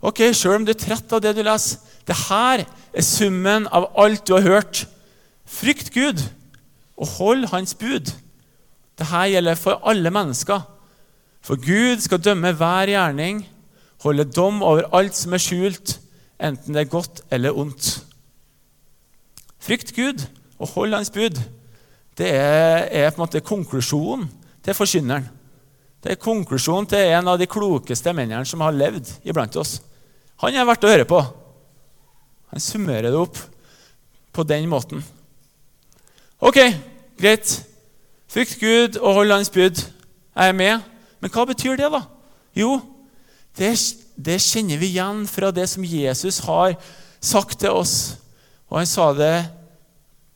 Ok, 0.00 0.32
Selv 0.32 0.54
om 0.54 0.64
du 0.64 0.70
er 0.70 0.80
trett 0.80 1.12
av 1.12 1.20
det 1.20 1.36
du 1.36 1.42
leser, 1.42 1.78
det 2.06 2.16
her 2.16 2.64
er 2.94 3.02
summen 3.02 3.68
av 3.68 3.92
alt 3.98 4.24
du 4.24 4.32
har 4.32 4.42
hørt. 4.42 4.86
Frykt 5.44 5.92
Gud 5.92 6.24
og 6.96 7.06
hold 7.18 7.46
Hans 7.52 7.74
bud. 7.74 8.14
Dette 8.96 9.28
gjelder 9.28 9.54
for 9.54 9.80
alle 9.84 10.10
mennesker. 10.10 10.62
For 11.44 11.60
Gud 11.60 12.00
skal 12.00 12.22
dømme 12.24 12.54
hver 12.56 12.88
gjerning, 12.88 13.42
holde 14.04 14.24
dom 14.24 14.62
over 14.64 14.88
alt 14.96 15.16
som 15.16 15.36
er 15.36 15.42
skjult, 15.42 15.98
enten 16.40 16.76
det 16.76 16.86
er 16.86 16.92
godt 16.92 17.20
eller 17.32 17.56
ondt. 17.56 17.98
Frykt 19.60 19.92
Gud 19.96 20.24
og 20.58 20.72
hold 20.74 20.96
Hans 20.96 21.12
bud. 21.12 21.40
Det 22.16 22.30
er, 22.30 22.88
er 22.88 23.10
på 23.10 23.18
en 23.18 23.24
måte 23.24 23.42
konklusjonen 23.44 24.28
til 24.64 24.76
forkynneren. 24.76 25.26
Det 26.04 26.12
er 26.12 26.20
konklusjonen 26.20 26.88
til 26.88 27.12
en 27.16 27.28
av 27.32 27.40
de 27.40 27.48
klokeste 27.48 28.12
mennene 28.12 28.44
som 28.48 28.60
har 28.64 28.76
levd 28.76 29.08
iblant 29.24 29.56
oss. 29.60 29.78
Han 30.44 30.56
er 30.56 30.66
verdt 30.68 30.84
å 30.84 30.92
høre 30.92 31.08
på. 31.08 31.20
Han 32.52 32.62
summerer 32.62 33.08
det 33.08 33.20
opp 33.20 33.40
på 34.34 34.44
den 34.48 34.68
måten. 34.68 35.04
Ok, 36.44 36.60
greit. 37.20 37.54
Frykt 38.28 38.58
Gud 38.60 38.98
og 39.00 39.20
hold 39.20 39.32
Hans 39.32 39.52
bud. 39.52 39.80
Jeg 40.34 40.52
er 40.52 40.56
med. 40.56 40.93
Men 41.24 41.32
hva 41.32 41.46
betyr 41.48 41.78
det, 41.80 41.86
da? 41.88 42.02
Jo, 42.52 42.74
det, 43.56 43.70
det, 44.20 44.42
kjenner 44.44 44.76
vi 44.76 44.90
igjen 44.92 45.22
fra 45.24 45.48
det 45.56 45.64
som 45.72 45.86
Jesus 45.88 46.42
har 46.44 46.74
sagt 47.16 47.62
til 47.62 47.72
oss. 47.80 47.94
Og 48.68 48.82
han 48.82 48.90
sa 48.90 49.06
det 49.16 49.32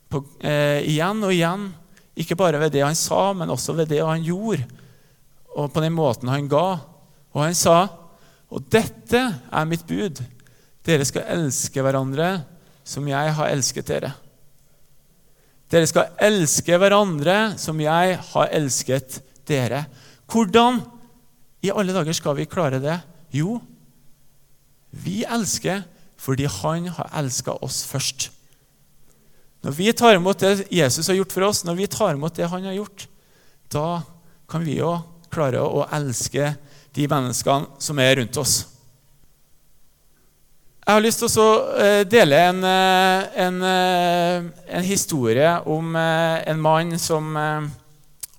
på, 0.08 0.22
eh, 0.40 0.80
igjen 0.88 1.20
og 1.20 1.34
igjen. 1.34 1.68
Ikke 2.16 2.38
bare 2.40 2.56
ved 2.62 2.72
det 2.72 2.86
han 2.86 2.96
sa, 2.96 3.34
men 3.36 3.52
også 3.52 3.76
ved 3.76 3.92
det 3.92 4.00
han 4.00 4.24
gjorde, 4.24 4.64
og 5.60 5.68
på 5.74 5.84
den 5.84 5.92
måten 5.92 6.32
han 6.32 6.48
ga. 6.48 6.80
Og 7.36 7.44
han 7.44 7.54
sa, 7.54 7.88
'Og 8.48 8.64
dette 8.72 9.20
er 9.52 9.64
mitt 9.68 9.84
bud.' 9.86 10.24
Dere 10.88 11.04
skal 11.04 11.28
elske 11.28 11.82
hverandre 11.84 12.46
som 12.82 13.04
jeg 13.06 13.34
har 13.36 13.48
elsket 13.52 13.86
dere. 13.86 14.14
Dere 15.68 15.86
skal 15.86 16.16
elske 16.16 16.78
hverandre 16.80 17.58
som 17.60 17.76
jeg 17.76 18.16
har 18.32 18.48
elsket 18.56 19.20
dere. 19.44 19.84
Hvordan 20.28 20.82
i 21.64 21.72
alle 21.72 21.94
dager 21.96 22.16
skal 22.16 22.36
vi 22.38 22.48
klare 22.48 22.80
det? 22.82 22.98
Jo, 23.34 23.58
vi 24.90 25.22
elsker 25.24 25.84
fordi 26.18 26.48
han 26.50 26.88
har 26.96 27.10
elska 27.20 27.54
oss 27.62 27.84
først. 27.86 28.30
Når 29.62 29.74
vi 29.74 29.92
tar 29.92 30.16
imot 30.18 30.40
det 30.42 30.68
Jesus 30.70 31.06
har 31.10 31.18
gjort 31.18 31.34
for 31.34 31.48
oss, 31.48 31.64
når 31.66 31.78
vi 31.78 31.86
tar 31.90 32.14
imot 32.14 32.34
det 32.34 32.48
han 32.50 32.66
har 32.66 32.76
gjort, 32.76 33.06
da 33.72 34.00
kan 34.50 34.64
vi 34.64 34.78
jo 34.78 34.96
klare 35.32 35.62
å 35.62 35.86
elske 35.94 36.54
de 36.96 37.06
menneskene 37.10 37.78
som 37.82 37.98
er 38.02 38.16
rundt 38.20 38.38
oss. 38.40 38.56
Jeg 40.88 40.96
har 40.96 41.04
lyst 41.04 41.20
til 41.20 41.42
å 41.42 41.48
eh, 41.76 42.02
dele 42.08 42.38
en, 42.48 42.62
eh, 42.64 43.24
en, 43.44 43.58
eh, 43.60 44.46
en, 44.72 44.84
historie 44.86 45.50
om 45.68 45.92
en 45.98 46.62
mann 46.64 46.94
som 46.98 47.36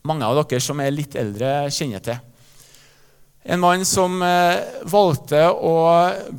mange 0.07 0.25
av 0.25 0.39
dere 0.39 0.63
som 0.63 0.79
er 0.79 0.95
litt 0.95 1.15
eldre, 1.19 1.69
kjenner 1.73 2.03
til. 2.03 2.19
En 3.49 3.61
mann 3.61 3.85
som 3.87 4.19
valgte 4.91 5.45
å 5.49 5.75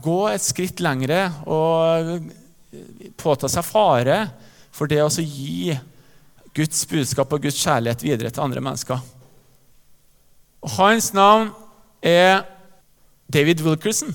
gå 0.05 0.19
et 0.31 0.45
skritt 0.45 0.83
lengre 0.85 1.25
og 1.49 2.29
påta 3.19 3.49
seg 3.51 3.67
fare 3.67 4.19
for 4.75 4.91
det 4.91 5.01
å 5.03 5.11
gi 5.19 5.75
Guds 6.57 6.85
budskap 6.91 7.33
og 7.33 7.43
Guds 7.47 7.59
kjærlighet 7.63 8.05
videre 8.05 8.31
til 8.31 8.45
andre 8.45 8.63
mennesker. 8.63 9.01
Og 10.61 10.75
hans 10.77 11.13
navn 11.17 11.51
er 12.05 12.45
David 13.33 13.63
Wilkerson. 13.65 14.13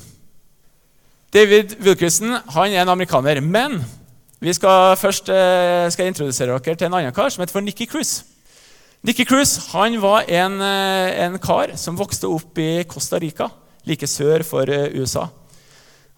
David 1.34 1.78
Wilkerson 1.84 2.38
han 2.54 2.72
er 2.72 2.84
en 2.84 2.94
amerikaner. 2.94 3.42
Men 3.42 3.82
vi 4.40 4.54
skal 4.54 4.96
først 5.00 5.32
skal 5.32 6.04
jeg 6.04 6.14
introdusere 6.14 6.60
dere 6.60 6.76
til 6.76 6.90
en 6.90 7.00
annen 7.00 7.16
kar 7.16 7.32
som 7.34 7.44
heter 7.44 7.56
for 7.56 7.66
Nikki 7.66 7.88
Cruise. 7.90 8.24
Nikki 9.06 9.22
Cruz 9.30 9.60
han 9.70 10.00
var 10.02 10.26
en, 10.34 10.56
eh, 10.66 11.24
en, 11.26 11.38
kar 11.38 11.76
som 11.78 11.98
vokste 11.98 12.26
opp 12.26 12.58
i 12.58 12.84
Costa 12.90 13.20
Rica, 13.22 13.52
like 13.86 14.08
sør 14.10 14.42
for 14.42 14.66
eh, 14.66 14.96
USA. 14.98 15.28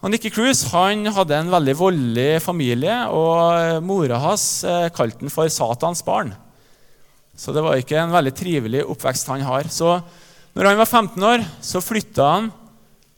Og 0.00 0.12
Nikki 0.14 0.30
Cruz 0.32 0.62
han 0.72 1.04
hadde 1.12 1.36
en 1.36 1.52
veldig 1.52 1.74
voldelig 1.76 2.40
familie, 2.40 2.96
og 3.12 3.82
mora 3.84 4.20
hans 4.22 4.64
kalte 4.94 5.20
han 5.20 5.34
for 5.34 5.50
Satans 5.50 6.00
barn. 6.06 6.30
Så 7.36 7.52
det 7.52 7.64
var 7.66 7.76
ikke 7.76 7.98
en 7.98 8.14
veldig 8.14 8.32
trivelig 8.38 8.84
oppvekst 8.86 9.28
han 9.34 9.42
har. 9.44 9.68
Så 9.68 9.98
når 10.54 10.70
han 10.70 10.78
var 10.78 10.88
15 10.88 11.26
år, 11.34 11.44
så 11.60 11.82
flytta 11.84 12.30
han 12.30 12.52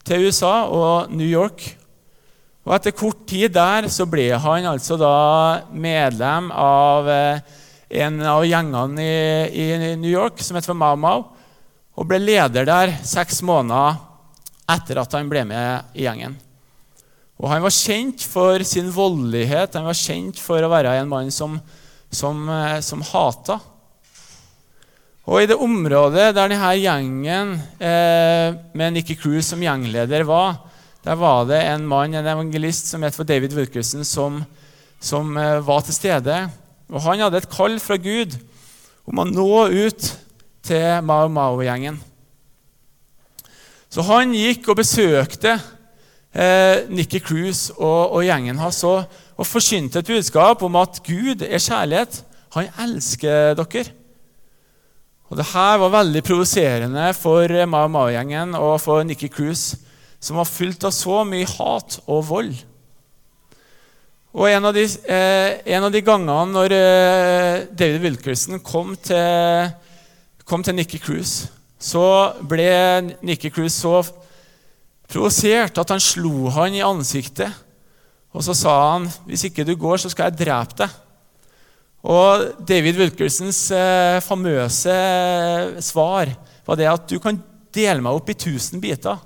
til 0.08 0.26
USA 0.26 0.54
og 0.66 1.12
New 1.12 1.28
York 1.28 1.76
og 2.66 2.76
Etter 2.76 2.92
kort 2.94 3.24
tid 3.28 3.54
der 3.54 3.88
så 3.90 4.04
ble 4.08 4.28
han 4.36 4.66
altså 4.68 4.98
da 5.00 5.14
medlem 5.72 6.50
av 6.52 7.08
eh, 7.08 7.40
en 7.90 8.20
av 8.22 8.44
gjengene 8.46 9.02
i, 9.02 9.14
i 9.50 9.96
New 9.98 10.10
York 10.10 10.38
som 10.42 10.58
heter 10.58 10.76
Mau 10.78 10.94
Mau, 11.00 11.24
og 11.98 12.06
ble 12.08 12.20
leder 12.22 12.68
der 12.68 12.94
seks 13.04 13.42
måneder 13.42 13.98
etter 14.70 15.00
at 15.02 15.16
han 15.16 15.28
ble 15.30 15.42
med 15.48 15.96
i 15.98 16.06
gjengen. 16.06 16.36
Og 17.40 17.48
Han 17.48 17.64
var 17.64 17.72
kjent 17.72 18.22
for 18.28 18.62
sin 18.68 18.90
voldelighet, 18.92 19.74
han 19.74 19.88
var 19.88 19.96
kjent 19.96 20.38
for 20.38 20.60
å 20.62 20.70
være 20.70 20.98
en 21.00 21.08
mann 21.08 21.30
som, 21.32 21.56
som, 22.12 22.42
eh, 22.52 22.78
som 22.84 23.02
hata. 23.02 23.56
Og 25.30 25.42
I 25.42 25.48
det 25.48 25.56
området 25.56 26.30
der 26.34 26.50
denne 26.50 26.72
gjengen 26.76 27.54
eh, 27.80 28.56
med 28.76 28.96
Nikki 28.96 29.16
Cruise 29.16 29.48
som 29.48 29.62
gjengleder 29.62 30.26
var, 30.28 30.58
der 31.04 31.16
var 31.16 31.46
det 31.48 31.62
en 31.64 31.86
mann, 31.88 32.14
en 32.14 32.28
evangelist 32.28 32.92
som 32.92 33.02
het 33.06 33.16
for 33.16 33.24
David 33.24 33.54
Wilkerson, 33.56 34.04
som, 34.04 34.42
som 35.00 35.32
eh, 35.40 35.60
var 35.64 35.86
til 35.86 35.96
stede. 35.96 36.42
Og 36.90 37.02
Han 37.02 37.22
hadde 37.22 37.38
et 37.38 37.50
kall 37.50 37.78
fra 37.82 37.96
Gud 38.00 38.34
om 39.06 39.22
å 39.22 39.26
nå 39.28 39.50
ut 39.70 40.08
til 40.66 41.04
Mao 41.06 41.28
Mao-gjengen. 41.32 41.98
Så 43.90 44.04
han 44.06 44.34
gikk 44.36 44.68
og 44.70 44.78
besøkte 44.78 45.56
eh, 46.30 46.86
Nikki 46.94 47.18
Cruise 47.22 47.72
og, 47.74 48.14
og, 48.14 48.20
gjengen 48.22 48.60
hans 48.62 48.84
og, 48.86 49.02
og 49.34 49.48
forkynte 49.48 49.98
et 49.98 50.10
budskap 50.12 50.62
om 50.62 50.78
at 50.78 51.00
Gud 51.06 51.42
er 51.42 51.58
kjærlighet. 51.58 52.20
Han 52.54 52.70
elsker 52.86 53.56
dere. 53.58 53.96
Og 55.30 55.38
det 55.38 55.46
her 55.52 55.76
var 55.78 55.94
veldig 55.94 56.22
provoserende 56.26 57.10
for 57.18 57.54
Mao 57.70 57.90
Mao-gjengen 57.90 58.56
og 58.58 58.80
for 58.82 59.06
Nikki 59.06 59.30
Cruise, 59.30 59.78
som 60.22 60.38
var 60.38 60.50
fylt 60.50 60.84
av 60.86 60.94
så 60.94 61.22
mye 61.26 61.46
hat 61.46 62.00
og 62.06 62.24
vold. 62.30 62.54
Og 64.30 64.46
en 64.46 64.64
av 64.68 64.74
de, 64.74 64.84
eh, 64.86 65.58
en 65.74 65.84
av 65.84 65.90
de 65.90 66.02
gangene 66.06 66.52
når 66.52 66.74
eh, 66.76 67.64
David 67.74 68.04
Wilkerson 68.04 68.60
kom 68.62 68.94
til 68.96 69.70
kom 70.46 70.64
til 70.66 70.74
Nikki 70.74 70.98
Cruise, 70.98 71.46
så 71.78 72.34
ble 72.42 72.66
Nikki 73.22 73.52
Cruise 73.54 73.76
så 73.78 74.00
provosert 75.10 75.78
at 75.78 75.92
han 75.94 76.02
slo 76.02 76.50
han 76.50 76.74
i 76.74 76.82
ansiktet. 76.82 77.54
Og 78.34 78.42
så 78.46 78.54
sa 78.54 78.74
han 78.92 79.06
hvis 79.26 79.46
ikke 79.46 79.66
du 79.66 79.76
går, 79.78 79.98
så 80.02 80.10
skal 80.10 80.30
jeg 80.30 80.40
drepe 80.42 80.78
deg. 80.82 80.98
Og 82.10 82.46
David 82.66 82.96
Wilkersons 82.96 83.66
eh, 83.76 84.20
famøse 84.24 84.94
svar 85.84 86.30
var 86.66 86.78
det 86.78 86.88
at 86.88 87.10
du 87.10 87.18
kan 87.20 87.36
dele 87.74 88.00
meg 88.02 88.16
opp 88.16 88.30
i 88.32 88.38
tusen 88.38 88.80
biter. 88.82 89.18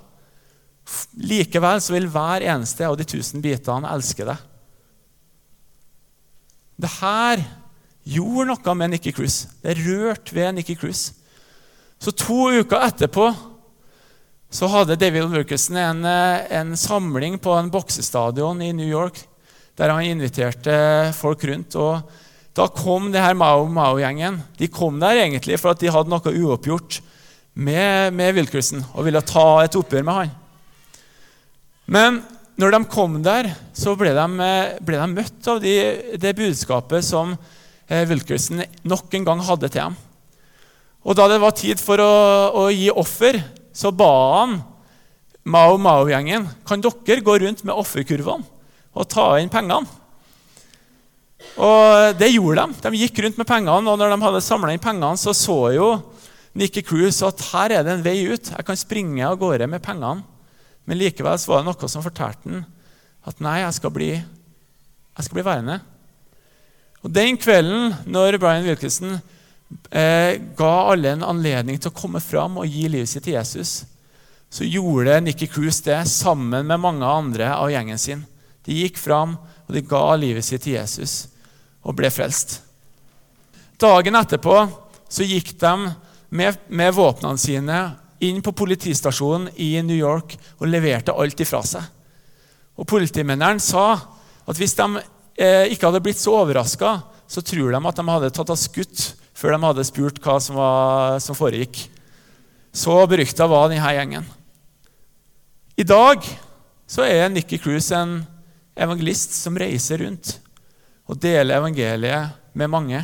Likevel 1.17 1.81
så 1.81 1.95
vil 1.95 2.09
hver 2.11 2.43
eneste 2.45 2.85
av 2.85 2.97
de 2.99 3.07
tusen 3.07 3.41
bitene 3.41 3.89
elske 3.93 4.27
deg. 4.27 4.41
Det 6.75 6.91
her 6.99 7.43
gjorde 8.05 8.49
noe 8.51 8.75
med 8.77 8.93
Nikki 8.93 9.13
Cruise. 9.15 9.49
Det 9.63 9.77
rørte 9.79 10.35
ved 10.35 10.57
Nikki 10.57 10.75
Cruise. 10.77 11.13
Så 11.99 12.11
to 12.11 12.51
uker 12.51 12.83
etterpå 12.85 13.29
så 14.55 14.67
hadde 14.71 14.97
David 14.99 15.31
Wilkerson 15.33 15.77
en, 15.79 16.03
eh, 16.05 16.45
en, 16.59 16.75
samling 16.77 17.39
på 17.41 17.55
en 17.57 17.71
boksestadion 17.71 18.61
i 18.61 18.71
New 18.75 18.87
York 18.87 19.17
der 19.75 19.91
han 19.91 20.05
inviterte 20.07 21.11
folk 21.17 21.43
rundt. 21.43 21.75
og 21.75 22.01
Da 22.55 22.67
kom 22.67 23.11
det 23.11 23.19
her 23.19 23.33
Mao 23.35 23.65
Mao-gjengen. 23.67 24.41
De 24.57 24.67
kom 24.67 24.99
der 24.99 25.19
egentlig 25.19 25.59
for 25.59 25.71
at 25.71 25.81
de 25.81 25.91
hadde 25.91 26.09
noe 26.09 26.31
uoppgjort 26.31 27.01
med, 27.55 28.13
med 28.13 28.35
Wilkerson 28.35 28.85
og 28.93 29.03
ville 29.03 29.21
ta 29.21 29.63
et 29.63 29.75
oppgjør 29.75 30.05
med 30.07 30.13
han. 30.13 30.31
Men 31.85 32.23
når 32.55 32.71
de 32.71 32.79
kom 32.87 33.17
der, 33.23 33.49
så 33.75 33.95
ble 33.99 34.13
de, 34.15 34.25
eh, 34.43 34.77
ble 34.83 34.99
de 35.01 35.07
møtt 35.11 35.47
av 35.51 35.59
de, 35.63 35.75
det 36.15 36.35
budskapet 36.37 37.03
som 37.03 37.33
eh, 37.89 38.05
Wilkerson 38.07 38.63
nok 38.87 39.11
en 39.17 39.27
gang 39.27 39.43
hadde 39.43 39.69
til 39.69 39.81
dem. 39.81 39.97
Og 41.05 41.17
da 41.19 41.27
det 41.29 41.41
var 41.43 41.53
tid 41.57 41.81
for 41.81 42.01
å, 42.01 42.13
å 42.55 42.69
gi 42.71 42.87
offer, 42.89 43.41
så 43.75 43.91
ba 43.91 44.13
han 44.39 44.55
Mao 45.45 45.75
Mao-gjengen 45.77 46.47
kan 46.65 46.81
dere 46.81 47.21
gå 47.21 47.35
rundt 47.43 47.61
med 47.67 47.75
offerkurvene 47.77 48.47
og 48.95 49.09
ta 49.11 49.27
inn 49.37 49.51
pengene. 49.51 49.83
Og 51.59 52.15
det 52.17 52.31
gjorde 52.31 52.63
de. 52.63 52.79
De 52.87 53.01
gikk 53.03 53.19
rundt 53.21 53.37
med 53.37 53.47
pengene, 53.47 53.75
og 53.91 53.99
når 53.99 54.15
de 54.15 54.23
hadde 54.23 54.41
samla 54.43 54.71
inn 54.73 54.81
pengene, 54.81 55.19
så 55.19 55.35
så 55.35 55.57
jo 55.75 55.89
Nikki 56.55 56.81
Cruise 56.87 57.19
at 57.27 57.43
her 57.51 57.75
er 57.75 57.85
det 57.85 57.93
en 57.97 58.05
vei 58.05 58.21
ut. 58.31 58.49
Jeg 58.55 58.65
kan 58.65 58.79
springe 58.79 59.27
av 59.27 59.37
gårde 59.39 59.67
med 59.69 59.83
pengene. 59.83 60.23
Men 60.85 60.99
likevel 61.01 61.37
var 61.47 61.61
det 61.61 61.67
noe 61.69 61.89
som 61.91 62.05
fortalte 62.05 62.49
han 62.49 62.65
at 63.25 63.41
nei, 63.41 63.57
jeg 63.63 63.73
skal 63.79 63.93
bli, 63.93 64.11
jeg 64.13 65.25
skal 65.25 65.37
bli 65.39 65.45
værende. 65.45 65.79
Og 67.01 67.09
Den 67.13 67.39
kvelden 67.41 67.95
når 68.05 68.37
Brian 68.41 68.67
Wilkinson 68.67 69.17
eh, 69.89 70.37
ga 70.57 70.73
alle 70.91 71.15
en 71.15 71.25
anledning 71.25 71.79
til 71.81 71.89
å 71.89 71.97
komme 71.97 72.21
fram 72.21 72.59
og 72.61 72.69
gi 72.69 72.85
livet 72.89 73.09
sitt 73.09 73.25
til 73.25 73.37
Jesus, 73.37 73.83
så 74.49 74.65
gjorde 74.65 75.17
Nikki 75.25 75.49
Cruise 75.49 75.81
det 75.85 76.03
sammen 76.09 76.69
med 76.69 76.81
mange 76.81 77.05
andre 77.05 77.49
av 77.57 77.71
gjengen 77.73 77.99
sin. 78.01 78.21
De 78.65 78.77
gikk 78.77 79.01
fram 79.01 79.35
og 79.37 79.73
de 79.73 79.81
ga 79.85 80.05
livet 80.21 80.45
sitt 80.45 80.63
til 80.65 80.77
Jesus 80.77 81.25
og 81.85 81.97
ble 81.97 82.09
frelst. 82.13 82.59
Dagen 83.81 84.17
etterpå 84.17 84.55
så 85.09 85.25
gikk 85.25 85.53
de 85.61 85.73
med, 86.29 86.57
med 86.69 86.93
våpnene 86.95 87.41
sine 87.41 87.79
inn 88.23 88.41
på 88.43 88.53
politistasjonen 88.55 89.49
i 89.59 89.73
New 89.83 89.97
York 89.97 90.37
og 90.59 90.69
leverte 90.69 91.15
alt 91.15 91.41
ifra 91.43 91.61
seg. 91.65 91.83
Og 92.75 92.87
Politimennene 92.87 93.63
sa 93.63 93.95
at 94.45 94.59
hvis 94.59 94.75
de 94.77 94.87
eh, 95.39 95.71
ikke 95.73 95.89
hadde 95.89 96.03
blitt 96.03 96.19
så 96.19 96.35
overraska, 96.41 96.97
så 97.27 97.41
tror 97.41 97.73
de 97.73 97.81
at 97.89 97.99
de 97.99 98.07
hadde 98.09 98.31
tatt 98.35 98.53
av 98.53 98.59
skutt 98.59 99.05
før 99.35 99.55
de 99.55 99.65
hadde 99.65 99.87
spurt 99.87 100.21
hva 100.23 100.37
som, 100.43 100.59
var, 100.59 101.19
som 101.23 101.37
foregikk. 101.37 101.87
Så 102.75 102.95
berykta 103.09 103.47
var 103.51 103.69
denne 103.71 103.93
gjengen. 103.95 104.27
I 105.75 105.83
dag 105.87 106.23
så 106.87 107.03
er 107.07 107.31
Nikki 107.31 107.59
Cruise 107.59 107.95
en 107.95 108.21
evangelist 108.75 109.33
som 109.35 109.57
reiser 109.59 110.03
rundt 110.03 110.37
og 111.05 111.19
deler 111.21 111.57
evangeliet 111.57 112.35
med 112.55 112.71
mange. 112.71 113.01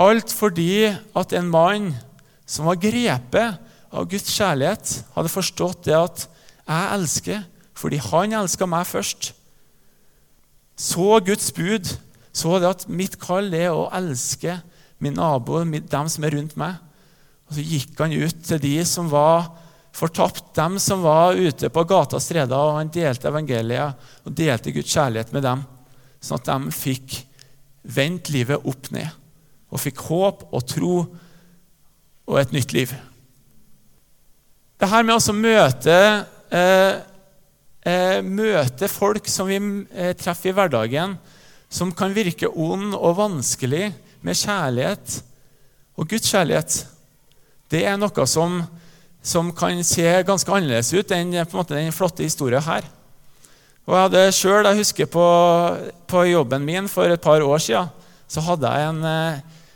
Alt 0.00 0.32
fordi 0.34 0.90
at 0.90 1.34
en 1.36 1.50
mann 1.52 1.92
som 2.48 2.68
var 2.68 2.80
grepet 2.80 3.61
av 3.92 4.08
Guds 4.08 4.32
kjærlighet, 4.32 4.92
hadde 5.14 5.32
forstått 5.32 5.86
det 5.88 5.96
at 5.98 6.26
jeg 6.62 6.92
elsker 6.96 7.42
fordi 7.76 7.98
han 8.04 8.34
elska 8.36 8.68
meg 8.68 8.86
først. 8.86 9.32
Så 10.78 11.18
Guds 11.24 11.50
bud, 11.56 11.88
så 12.32 12.58
det 12.60 12.70
at 12.70 12.86
mitt 12.88 13.18
kall 13.20 13.52
er 13.56 13.72
å 13.74 13.88
elske 13.94 14.58
min 15.02 15.16
nabo, 15.18 15.60
dem 15.64 16.10
som 16.12 16.24
er 16.24 16.36
rundt 16.36 16.54
meg. 16.60 16.78
Og 17.48 17.56
Så 17.56 17.64
gikk 17.66 17.98
han 18.00 18.14
ut 18.14 18.44
til 18.46 18.62
de 18.62 18.76
som 18.88 19.10
var 19.10 19.50
fortapt, 19.92 20.54
dem 20.56 20.78
som 20.80 21.02
var 21.04 21.36
ute 21.36 21.68
på 21.68 21.84
gata 21.84 22.16
og 22.16 22.24
streda, 22.24 22.56
og 22.56 22.78
han 22.78 22.92
delte 22.92 23.28
evangeliet 23.28 24.06
og 24.24 24.36
delte 24.36 24.72
Guds 24.72 24.94
kjærlighet 24.94 25.34
med 25.34 25.44
dem, 25.44 25.64
sånn 26.22 26.40
at 26.40 26.48
de 26.48 26.76
fikk 26.76 27.18
vendt 27.82 28.30
livet 28.32 28.62
opp 28.68 28.92
ned 28.94 29.10
og 29.72 29.80
fikk 29.80 30.04
håp 30.06 30.44
og 30.52 30.66
tro 30.68 30.96
og 32.28 32.36
et 32.38 32.52
nytt 32.54 32.74
liv. 32.76 32.92
Det 34.82 34.88
her 34.90 35.04
med 35.06 35.14
å 35.14 35.32
møte, 35.38 35.96
eh, 36.50 36.94
eh, 37.86 38.16
møte 38.18 38.88
folk 38.90 39.28
som 39.30 39.46
vi 39.46 39.60
eh, 39.94 40.10
treffer 40.18 40.50
i 40.50 40.54
hverdagen, 40.56 41.12
som 41.70 41.92
kan 41.94 42.10
virke 42.10 42.50
ond 42.50 42.96
og 42.98 43.14
vanskelig, 43.20 43.92
med 44.26 44.38
kjærlighet 44.38 45.20
og 45.98 46.08
Guds 46.10 46.26
kjærlighet, 46.30 46.74
det 47.70 47.84
er 47.86 47.96
noe 47.98 48.26
som, 48.26 48.56
som 49.22 49.52
kan 49.54 49.78
se 49.86 50.02
ganske 50.26 50.50
annerledes 50.50 50.90
ut 50.94 51.14
enn 51.14 51.30
måte, 51.54 51.78
den 51.78 51.94
flotte 51.94 52.26
historien 52.26 52.62
her. 52.62 52.82
Og 53.86 53.94
jeg 53.94 54.08
hadde 54.08 54.24
selv, 54.34 54.66
jeg 54.66 54.82
husker 54.82 55.10
på, 55.14 55.28
på, 56.10 56.24
jobben 56.26 56.66
min 56.66 56.90
for 56.90 57.06
et 57.06 57.22
par 57.22 57.42
år 57.42 57.62
siden, 57.62 57.94
så 58.26 58.42
hadde 58.50 58.74
jeg 58.74 58.90
en 58.90 59.06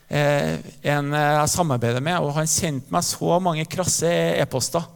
en 0.07 1.15
jeg 1.19 1.51
samarbeidet 1.51 2.03
med, 2.03 2.23
og 2.23 2.37
han 2.37 2.47
sendte 2.47 2.95
meg 2.95 3.03
så 3.03 3.41
mange 3.43 3.67
krasse 3.71 4.11
e-poster. 4.39 4.87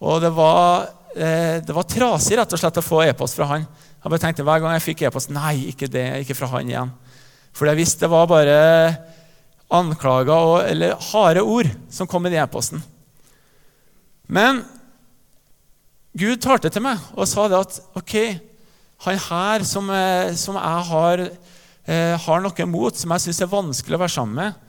Og 0.00 0.20
det 0.22 0.30
var, 0.32 0.88
eh, 1.14 1.60
det 1.64 1.76
var, 1.76 1.86
trasig 1.88 2.38
rett 2.38 2.52
og 2.56 2.60
slett 2.60 2.80
å 2.80 2.84
få 2.84 3.02
e-post 3.04 3.36
fra 3.36 3.48
han. 3.52 3.66
Jeg 4.00 4.12
bare 4.12 4.22
tenkte 4.22 4.46
Hver 4.46 4.62
gang 4.62 4.74
jeg 4.78 4.86
fikk 4.86 5.02
e-post 5.04 5.32
Nei, 5.34 5.68
ikke 5.72 5.90
det, 5.92 6.06
ikke 6.24 6.36
fra 6.38 6.48
han 6.54 6.68
igjen. 6.68 6.92
For 7.52 7.68
jeg 7.68 7.80
visste 7.82 8.06
det 8.06 8.12
var 8.12 8.30
bare 8.30 8.60
anklager 9.70 10.34
og, 10.34 10.58
eller 10.64 10.96
harde 11.10 11.42
ord 11.44 11.68
som 11.92 12.08
kom 12.08 12.26
i 12.26 12.34
e-posten. 12.34 12.82
Men 14.26 14.64
Gud 16.16 16.40
talte 16.42 16.70
til 16.72 16.82
meg 16.82 16.98
og 17.14 17.28
sa 17.28 17.46
det 17.50 17.60
at 17.60 17.76
ok, 17.98 18.14
han 19.04 19.20
her 19.28 19.64
som, 19.64 19.90
som 20.36 20.58
jeg 20.58 20.88
har 20.90 21.22
eh, 21.90 22.16
har 22.18 22.42
noe 22.42 22.64
imot 22.64 22.98
som 22.98 23.14
jeg 23.14 23.26
syns 23.26 23.42
er 23.44 23.50
vanskelig 23.50 23.96
å 23.98 24.02
være 24.02 24.14
sammen 24.16 24.40
med, 24.40 24.66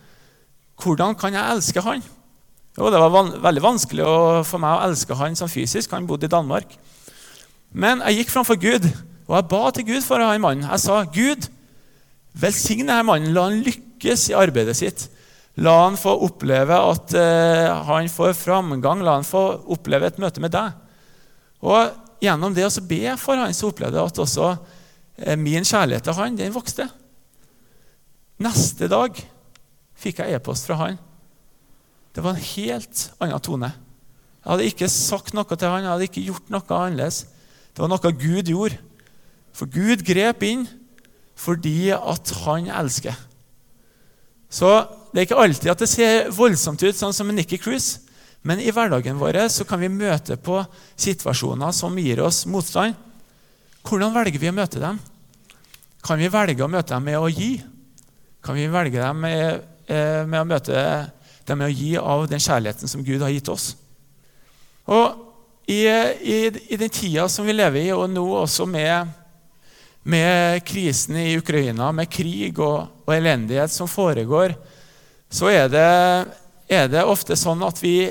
hvordan 0.82 1.18
kan 1.18 1.36
jeg 1.36 1.56
elske 1.56 1.84
han? 1.86 2.04
Jo, 2.78 2.88
det 2.88 3.00
var 3.02 3.12
van 3.12 3.34
veldig 3.44 3.64
vanskelig 3.64 4.04
å, 4.08 4.18
for 4.48 4.62
meg 4.64 4.78
å 4.78 4.84
elske 4.88 5.16
han 5.20 5.36
som 5.36 5.52
fysisk. 5.52 5.92
Han 5.92 6.08
bodde 6.08 6.30
i 6.30 6.32
Danmark. 6.32 6.78
Men 7.72 8.04
jeg 8.06 8.22
gikk 8.22 8.32
framfor 8.34 8.60
Gud, 8.60 8.88
og 9.28 9.36
jeg 9.36 9.48
ba 9.52 9.64
til 9.76 9.88
Gud 9.90 10.06
for 10.06 10.24
han 10.24 10.44
mannen. 10.44 10.68
Jeg 10.70 10.84
sa, 10.84 11.02
'Gud, 11.04 11.50
velsign 12.36 12.88
denne 12.88 13.04
mannen. 13.08 13.34
La 13.36 13.50
han 13.50 13.64
lykkes 13.66 14.30
i 14.32 14.38
arbeidet 14.40 14.78
sitt. 14.80 15.08
La 15.60 15.76
han 15.84 16.00
få 16.00 16.14
oppleve 16.28 16.78
at 16.80 17.16
uh, 17.16 17.84
han 17.92 18.08
får 18.12 18.38
framgang. 18.40 19.04
La 19.04 19.18
han 19.20 19.28
få 19.28 19.44
oppleve 19.76 20.08
et 20.08 20.20
møte 20.24 20.44
med 20.44 20.56
deg. 20.56 20.72
Og 21.68 21.92
gjennom 22.24 22.56
det 22.56 22.68
å 22.68 22.88
be 22.88 23.18
for 23.20 23.40
han, 23.40 23.56
så 23.56 23.72
opplevde 23.72 24.00
jeg 24.00 24.14
at 24.14 24.24
også 24.26 24.50
uh, 24.56 25.36
min 25.36 25.68
kjærlighet 25.68 26.08
til 26.08 26.20
han, 26.20 26.40
den 26.40 26.56
vokste. 26.56 26.88
Neste 28.42 28.88
dag 28.92 29.20
fikk 30.02 30.24
jeg 30.24 30.40
e-post 30.40 30.72
fra 30.72 30.80
han. 30.86 31.00
Det 32.12 32.24
var 32.24 32.36
en 32.36 32.44
helt 32.44 33.08
annen 33.22 33.44
tone. 33.44 33.72
Jeg 34.42 34.50
hadde 34.50 34.70
ikke 34.72 34.90
sagt 34.92 35.36
noe 35.38 35.46
til 35.56 35.70
han, 35.70 35.86
jeg 35.86 35.94
hadde 35.94 36.08
ikke 36.10 36.26
gjort 36.26 36.52
noe 36.52 36.78
annerledes. 36.78 37.26
Det 37.72 37.84
var 37.84 37.92
noe 37.92 38.14
Gud 38.20 38.50
gjorde. 38.52 38.80
For 39.56 39.70
Gud 39.70 40.04
grep 40.08 40.46
inn 40.48 40.66
fordi 41.42 41.92
at 41.96 42.32
han 42.44 42.68
elsker. 42.70 43.16
Så 44.52 44.68
det 45.12 45.22
er 45.22 45.28
ikke 45.28 45.44
alltid 45.44 45.72
at 45.72 45.82
det 45.82 45.90
ser 45.90 46.32
voldsomt 46.36 46.84
ut, 46.84 46.98
sånn 46.98 47.16
som 47.16 47.32
Nikki 47.34 47.58
Cruise. 47.62 48.04
Men 48.46 48.62
i 48.62 48.74
hverdagen 48.74 49.20
vår 49.22 49.38
så 49.54 49.66
kan 49.70 49.82
vi 49.82 49.90
møte 49.92 50.36
på 50.42 50.60
situasjoner 51.00 51.74
som 51.76 51.98
gir 52.02 52.24
oss 52.26 52.44
motstand. 52.50 52.98
Hvordan 53.86 54.14
velger 54.14 54.42
vi 54.42 54.50
å 54.52 54.56
møte 54.56 54.82
dem? 54.82 55.00
Kan 56.02 56.22
vi 56.22 56.30
velge 56.34 56.66
å 56.66 56.70
møte 56.72 56.94
dem 56.94 57.06
med 57.06 57.20
å 57.22 57.30
gi? 57.30 57.56
Kan 58.42 58.58
vi 58.58 58.68
velge 58.74 59.02
dem 59.02 59.22
med, 59.22 59.62
eh, 59.88 60.26
med 60.26 60.42
å 60.42 60.48
møte 60.50 60.76
dem 61.52 61.62
med 61.62 61.70
å 61.70 61.76
gi 61.76 61.94
av 62.00 62.26
den 62.32 62.42
kjærligheten 62.42 62.90
som 62.90 63.04
Gud 63.06 63.22
har 63.22 63.34
gitt 63.34 63.52
oss? 63.52 63.74
Og 64.90 65.28
i, 65.70 65.84
i, 65.86 66.38
i 66.74 66.80
den 66.80 66.92
tida 66.92 67.28
som 67.30 67.46
vi 67.48 67.54
lever 67.56 67.84
i, 67.86 67.92
og 67.96 68.10
nå 68.10 68.26
også 68.42 68.66
med 68.68 69.18
med 70.04 70.64
krisen 70.66 71.18
i 71.18 71.38
Ukraina, 71.38 71.92
med 71.94 72.10
krig 72.10 72.60
og, 72.60 73.04
og 73.06 73.14
elendighet 73.14 73.72
som 73.72 73.90
foregår, 73.90 74.56
så 75.32 75.52
er 75.52 75.70
det, 75.72 75.92
er 76.72 76.90
det, 76.92 77.06
ofte 77.06 77.38
sånn 77.40 77.62
at 77.64 77.80
vi 77.82 78.10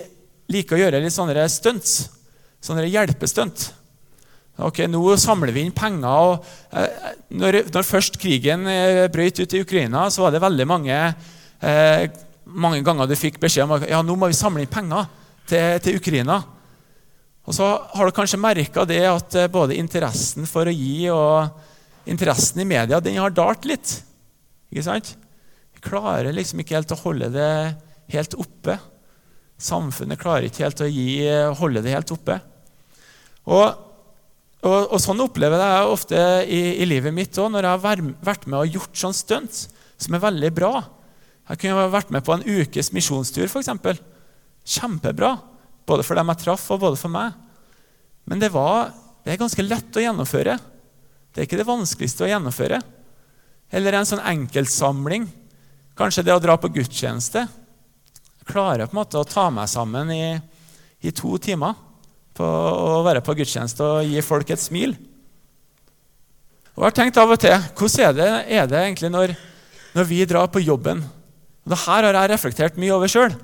liker 0.50 0.76
å 0.76 0.80
gjøre 0.84 1.02
litt 1.02 1.14
sånne 1.14 1.48
stunts. 1.50 1.98
Sånne 2.62 2.86
hjelpestunt. 2.88 3.70
Ok, 4.60 4.82
Nå 4.92 5.02
samler 5.16 5.54
vi 5.56 5.64
inn 5.64 5.74
penger. 5.74 6.06
og 6.06 6.76
eh, 6.76 7.12
når, 7.32 7.62
når, 7.72 7.86
først 7.86 8.18
krigen 8.20 8.66
eh, 8.68 9.06
brøt 9.12 9.40
ut 9.40 9.54
i 9.56 9.62
Ukraina, 9.64 10.08
så 10.12 10.26
var 10.26 10.34
det 10.34 10.42
veldig 10.44 10.66
mange, 10.68 10.98
eh, 11.64 12.02
mange 12.52 12.82
ganger 12.86 13.08
du 13.08 13.16
fikk 13.18 13.40
beskjed 13.42 13.66
om 13.66 13.76
at 13.76 13.88
ja, 13.90 14.00
nå 14.04 14.16
må 14.18 14.30
vi 14.30 14.38
samle 14.38 14.64
inn 14.64 14.72
penger 14.72 15.08
til, 15.48 15.80
til 15.84 15.98
Ukraina. 16.00 16.40
Og 17.48 17.56
så 17.56 17.66
har 17.66 18.06
du 18.06 18.14
kanskje 18.14 18.40
merka 18.40 18.84
det 18.86 19.02
at 19.08 19.36
eh, 19.38 19.50
både 19.50 19.78
interessen 19.80 20.46
for 20.48 20.68
å 20.68 20.74
gi 20.74 21.08
og 21.10 22.10
interessen 22.10 22.62
i 22.62 22.68
media 22.68 23.00
den 23.02 23.18
har 23.20 23.34
dalt 23.34 23.66
litt. 23.68 23.96
Ikke 24.70 24.86
sant? 24.86 25.14
Vi 25.74 25.82
klarer 25.84 26.32
liksom 26.34 26.62
ikke 26.62 26.78
helt 26.78 26.94
å 26.94 27.00
holde 27.02 27.30
det 27.34 27.50
helt 28.14 28.36
oppe. 28.38 28.76
Samfunnet 29.60 30.20
klarer 30.20 30.48
ikke 30.48 30.64
helt 30.66 30.84
å 30.84 30.88
gi, 30.88 31.10
holde 31.58 31.82
det 31.84 31.94
helt 31.94 32.12
oppe. 32.14 32.38
Og, 33.50 33.66
og, 34.62 34.80
og 34.92 34.98
sånn 35.02 35.20
opplever 35.24 35.60
jeg 35.60 35.90
ofte 35.90 36.22
i, 36.46 36.60
i 36.80 36.88
livet 36.88 37.14
mitt 37.16 37.36
òg, 37.40 37.50
når 37.52 37.66
jeg 37.66 37.74
har 37.74 38.04
vært 38.30 38.46
med 38.46 38.60
og 38.60 38.78
gjort 38.78 39.02
sånn 39.02 39.16
stunt 39.16 39.64
som 40.00 40.16
er 40.16 40.22
veldig 40.22 40.52
bra. 40.56 40.74
Jeg 41.50 41.62
kunne 41.64 41.90
vært 41.90 42.12
med 42.14 42.22
på 42.26 42.36
en 42.36 42.44
ukes 42.46 42.92
misjonstur, 42.94 43.48
f.eks. 43.50 44.02
Kjempebra. 44.76 45.34
Både 45.88 46.04
for 46.06 46.18
dem 46.18 46.30
jeg 46.30 46.42
traff, 46.44 46.68
og 46.70 46.82
både 46.84 47.00
for 47.00 47.10
meg. 47.12 47.34
Men 48.30 48.42
det, 48.42 48.52
var, 48.54 48.92
det 49.24 49.34
er 49.34 49.40
ganske 49.40 49.64
lett 49.66 49.96
å 49.98 50.04
gjennomføre. 50.04 50.56
Det 51.30 51.42
er 51.42 51.48
ikke 51.48 51.58
det 51.58 51.66
vanskeligste 51.66 52.26
å 52.26 52.30
gjennomføre. 52.30 52.78
Eller 53.74 53.98
en 53.98 54.06
sånn 54.06 54.22
enkeltsamling. 54.22 55.26
Kanskje 55.98 56.24
det 56.26 56.34
å 56.34 56.42
dra 56.42 56.56
på 56.58 56.70
gudstjeneste. 56.74 57.44
Klarer 58.46 58.86
på 58.86 58.94
en 58.94 59.02
måte 59.02 59.18
å 59.18 59.26
ta 59.26 59.48
meg 59.54 59.70
sammen 59.70 60.10
i, 60.14 60.24
i 61.02 61.14
to 61.14 61.36
timer 61.42 61.74
på 62.36 62.46
å 62.46 63.02
være 63.04 63.22
på 63.24 63.34
gudstjeneste 63.36 63.84
og 63.84 64.08
gi 64.08 64.22
folk 64.24 64.50
et 64.50 64.62
smil. 64.62 64.94
Og 66.76 66.84
jeg 66.86 66.88
har 66.88 66.96
tenkt 66.96 67.18
av 67.20 67.34
og 67.34 67.40
til 67.42 67.56
hvordan 67.76 68.06
er 68.06 68.14
det, 68.16 68.28
er 68.56 68.68
det 68.70 68.80
egentlig 68.80 69.10
når, 69.12 69.34
når, 69.92 70.06
vi 70.08 70.20
drar 70.24 70.46
på 70.48 70.62
jobben? 70.64 71.02
Det 71.68 71.78
her 71.84 72.06
har 72.06 72.16
jeg 72.16 72.32
reflektert 72.32 72.78
mye 72.80 72.94
over 72.96 73.10
sjøl. 73.10 73.34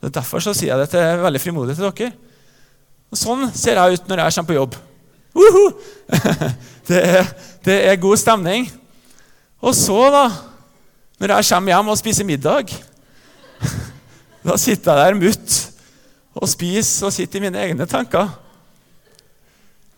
Derfor 0.00 0.42
så 0.42 0.54
sier 0.56 0.72
jeg 0.72 0.84
det 0.84 0.92
til, 0.94 1.22
veldig 1.24 1.42
frimodig 1.42 1.76
til 1.76 1.88
dere. 1.88 2.12
Og 3.10 3.18
sånn 3.18 3.48
ser 3.56 3.80
jeg 3.80 3.98
ut 3.98 4.08
når 4.08 4.22
jeg 4.22 4.36
kommer 4.36 4.50
på 4.50 4.58
jobb. 4.60 4.78
Det 6.90 6.98
er, 6.98 7.26
det 7.62 7.74
er, 7.86 7.98
god 8.02 8.18
stemning. 8.18 8.64
Og 9.62 9.76
så, 9.78 9.94
da, 10.10 10.24
når 11.22 11.36
jeg 11.36 11.46
kommer 11.52 11.70
hjem 11.70 11.90
og 11.92 11.98
spiser 12.00 12.26
middag 12.26 12.72
Da 14.46 14.56
sitter 14.58 14.96
jeg 14.98 15.12
der 15.12 15.18
mutt 15.20 15.58
og 16.40 16.48
spiser 16.50 17.06
og 17.06 17.14
sitter 17.14 17.38
i 17.38 17.44
mine 17.44 17.60
egne 17.62 17.86
tanker. 17.86 18.32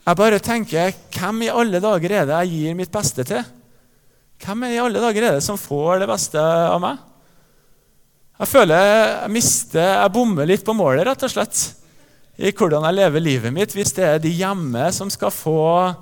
Jeg 0.02 0.18
bare 0.18 0.42
tenker 0.42 0.92
hvem 1.14 1.44
i 1.46 1.50
alle 1.52 1.80
dager 1.80 2.16
er 2.18 2.28
det 2.28 2.42
jeg 2.42 2.52
gir 2.58 2.76
mitt 2.76 2.92
beste 2.92 3.24
til? 3.28 3.40
Hvem 4.42 4.66
i 4.66 4.80
alle 4.82 5.00
dager 5.00 5.28
er 5.28 5.36
det 5.38 5.44
som 5.46 5.60
får 5.60 6.02
det 6.02 6.10
beste 6.10 6.42
av 6.42 6.80
meg? 6.82 7.00
Jeg 8.42 8.50
føler 8.50 8.74
jeg 8.74 9.30
mister, 9.30 9.84
jeg 10.00 10.10
bommer 10.10 10.48
litt 10.50 10.64
på 10.66 10.74
målet, 10.74 11.04
rett 11.06 11.20
og 11.22 11.30
slett 11.30 11.60
i 12.42 12.50
hvordan 12.50 12.82
jeg 12.88 12.96
lever 12.96 13.22
livet 13.22 13.54
mitt 13.54 13.74
hvis 13.76 13.92
det 13.94 14.02
er 14.02 14.18
de 14.18 14.32
hjemme 14.34 14.88
som 14.90 15.10
skal 15.12 15.30
få, 15.30 15.92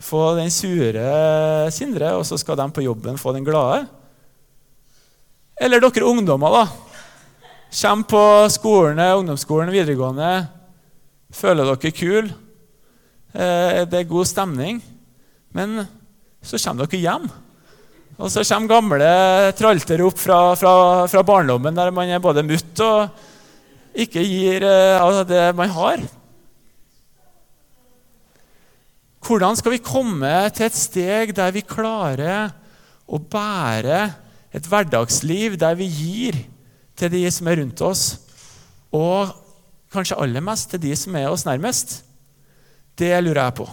få 0.00 0.22
den 0.38 0.48
sure 0.54 1.68
Sindre, 1.74 2.14
og 2.16 2.24
så 2.24 2.38
skal 2.40 2.56
de 2.56 2.66
på 2.72 2.86
jobben 2.86 3.20
få 3.20 3.34
den 3.36 3.44
glade? 3.44 3.82
Eller 5.60 5.84
dere 5.84 6.08
ungdommer, 6.08 6.56
da. 6.56 6.64
Kommer 7.82 8.08
på 8.08 8.24
skolen, 8.56 9.04
ungdomsskolen, 9.20 9.74
videregående. 9.74 10.32
Føler 11.32 11.74
dere 11.74 11.92
kule. 11.92 12.32
Eh, 13.36 13.84
det 13.84 14.00
er 14.00 14.08
god 14.08 14.26
stemning. 14.32 14.80
Men 15.52 15.84
så 16.40 16.56
kommer 16.56 16.88
dere 16.88 17.04
hjem. 17.04 17.28
Og 18.22 18.30
så 18.30 18.44
kommer 18.46 18.70
gamle 18.70 19.12
tralter 19.58 20.02
opp 20.06 20.18
fra, 20.22 20.38
fra, 20.54 20.72
fra 21.10 21.22
barndommen 21.26 21.74
der 21.74 21.90
man 21.94 22.10
er 22.12 22.22
både 22.22 22.44
mutt 22.46 22.82
og 22.84 23.98
ikke 23.98 24.22
gir 24.22 24.62
eh, 24.62 25.02
av 25.02 25.24
det 25.26 25.48
man 25.58 25.72
har. 25.74 26.04
Hvordan 29.26 29.58
skal 29.58 29.74
vi 29.74 29.82
komme 29.82 30.30
til 30.54 30.68
et 30.68 30.78
steg 30.78 31.34
der 31.34 31.50
vi 31.54 31.66
klarer 31.66 32.54
å 33.10 33.18
bære 33.18 34.00
et 34.54 34.70
hverdagsliv 34.70 35.58
der 35.58 35.74
vi 35.78 35.90
gir 35.90 36.38
til 36.98 37.10
de 37.10 37.26
som 37.34 37.50
er 37.50 37.58
rundt 37.58 37.82
oss, 37.82 38.02
og 38.94 39.32
kanskje 39.92 40.18
aller 40.22 40.44
mest 40.44 40.70
til 40.70 40.82
de 40.82 40.94
som 40.98 41.16
er 41.18 41.30
oss 41.30 41.46
nærmest? 41.48 42.00
Det 42.98 43.14
lurer 43.18 43.48
jeg 43.48 43.58
på. 43.62 43.66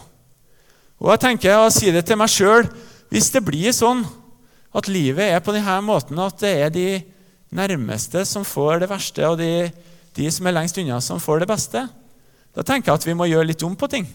Og 0.99 1.13
jeg 1.13 1.21
tenker 1.25 1.59
å 1.59 1.73
si 1.73 1.93
det 1.93 2.07
til 2.07 2.17
meg 2.17 2.33
sjøl 2.33 2.65
hvis 3.13 3.29
det 3.33 3.45
blir 3.45 3.73
sånn 3.75 4.03
at 4.75 4.89
livet 4.91 5.31
er 5.33 5.41
på 5.43 5.53
denne 5.55 5.79
måten 5.81 6.19
at 6.21 6.41
det 6.41 6.55
er 6.65 6.73
de 6.73 6.89
nærmeste 7.55 8.21
som 8.29 8.45
får 8.45 8.83
det 8.83 8.89
verste, 8.91 9.25
og 9.25 9.39
de 9.41 9.69
de 10.19 10.29
som 10.33 10.47
er 10.47 10.55
lengst 10.55 10.79
unna, 10.81 10.99
som 11.03 11.21
får 11.21 11.43
det 11.43 11.49
beste, 11.49 11.85
da 12.55 12.65
tenker 12.65 12.91
jeg 12.91 13.01
at 13.01 13.07
vi 13.07 13.17
må 13.17 13.29
gjøre 13.29 13.51
litt 13.51 13.63
om 13.65 13.75
på 13.77 13.89
ting. 13.91 14.07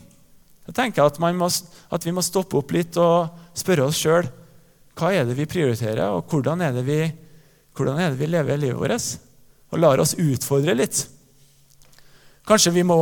Da 0.67 0.75
tenker 0.75 1.03
jeg 1.03 1.12
at, 1.12 1.21
må, 1.21 1.49
at 1.49 2.07
vi 2.07 2.14
må 2.14 2.25
stoppe 2.25 2.59
opp 2.59 2.73
litt 2.75 2.97
og 3.01 3.31
spørre 3.57 3.88
oss 3.88 4.01
sjøl 4.01 4.29
hva 4.95 5.11
er 5.11 5.25
det 5.27 5.35
vi 5.35 5.49
prioriterer, 5.51 6.07
og 6.14 6.31
hvordan 6.31 6.61
er 6.62 6.75
det 6.77 6.85
vi, 6.87 6.99
hvordan 7.75 7.99
er 7.99 8.12
det 8.12 8.21
vi 8.21 8.29
lever 8.31 8.61
livet 8.62 8.79
vårt? 8.79 9.09
Og 9.75 9.81
lar 9.83 9.99
oss 9.99 10.12
utfordre 10.14 10.77
litt. 10.79 11.01
Kanskje 12.47 12.71
vi 12.77 12.85
må 12.87 12.99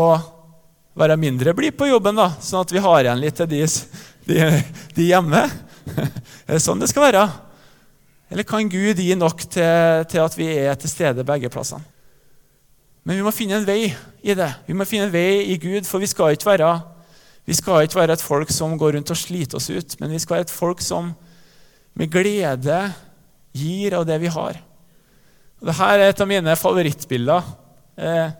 være 0.97 1.19
mindre 1.21 1.53
blide 1.57 1.77
på 1.77 1.91
jobben, 1.91 2.17
da, 2.17 2.31
sånn 2.41 2.65
at 2.65 2.73
vi 2.73 2.81
har 2.81 3.03
igjen 3.03 3.21
litt 3.21 3.37
til 3.37 3.51
de, 3.51 3.61
de, 4.31 4.49
de 4.97 5.11
hjemme. 5.11 5.43
Er 6.47 6.57
det 6.57 6.63
sånn 6.65 6.83
det 6.83 6.91
skal 6.91 7.09
være? 7.09 7.25
Eller 8.33 8.47
kan 8.49 8.71
Gud 8.73 9.01
gi 9.03 9.15
nok 9.19 9.45
til, 9.45 10.05
til 10.09 10.23
at 10.23 10.39
vi 10.39 10.49
er 10.65 10.79
til 10.81 10.91
stede 10.91 11.27
begge 11.27 11.51
plassene? 11.53 11.85
Men 13.03 13.19
vi 13.19 13.25
må 13.27 13.33
finne 13.35 13.59
en 13.59 13.67
vei 13.67 13.91
i 14.23 14.35
det. 14.39 14.49
Vi 14.69 14.77
må 14.79 14.87
finne 14.87 15.09
en 15.09 15.15
vei 15.15 15.43
i 15.51 15.59
Gud, 15.61 15.89
for 15.89 16.03
vi 16.03 16.07
skal 16.11 16.37
ikke 16.37 16.53
være, 16.53 16.71
skal 17.51 17.87
ikke 17.87 17.99
være 17.99 18.15
et 18.15 18.23
folk 18.23 18.53
som 18.55 18.77
går 18.79 18.95
rundt 18.97 19.11
og 19.11 19.19
sliter 19.19 19.59
oss 19.59 19.67
ut, 19.75 19.97
men 19.99 20.15
vi 20.15 20.21
skal 20.23 20.39
være 20.39 20.47
et 20.47 20.55
folk 20.55 20.85
som 20.85 21.11
med 21.99 22.13
glede 22.13 22.79
gir 23.59 23.99
av 23.99 24.07
det 24.09 24.21
vi 24.23 24.31
har. 24.33 24.61
Og 25.61 25.69
Dette 25.69 25.89
er 25.91 26.05
et 26.07 26.23
av 26.23 26.31
mine 26.31 26.55
favorittbilder. 26.59 27.51
Eh, 28.03 28.31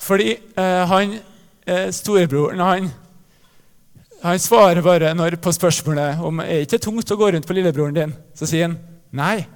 fordi 0.00 0.30
eh, 0.32 0.82
han, 0.88 1.18
eh, 1.66 1.90
storebroren 1.94 2.62
han, 2.64 2.88
han 4.20 4.40
svarer 4.40 4.82
bare 4.84 5.14
når, 5.16 5.38
på 5.40 5.52
spørsmålet 5.52 6.20
om 6.24 6.42
er 6.44 6.66
ikke 6.66 6.80
tungt 6.82 7.10
å 7.12 7.16
gå 7.16 7.30
rundt 7.32 7.46
på 7.48 7.56
lillebroren 7.56 7.96
din. 7.96 8.12
Så 8.36 8.48
sier 8.48 8.68
han 8.68 8.76
nei. 9.16 9.46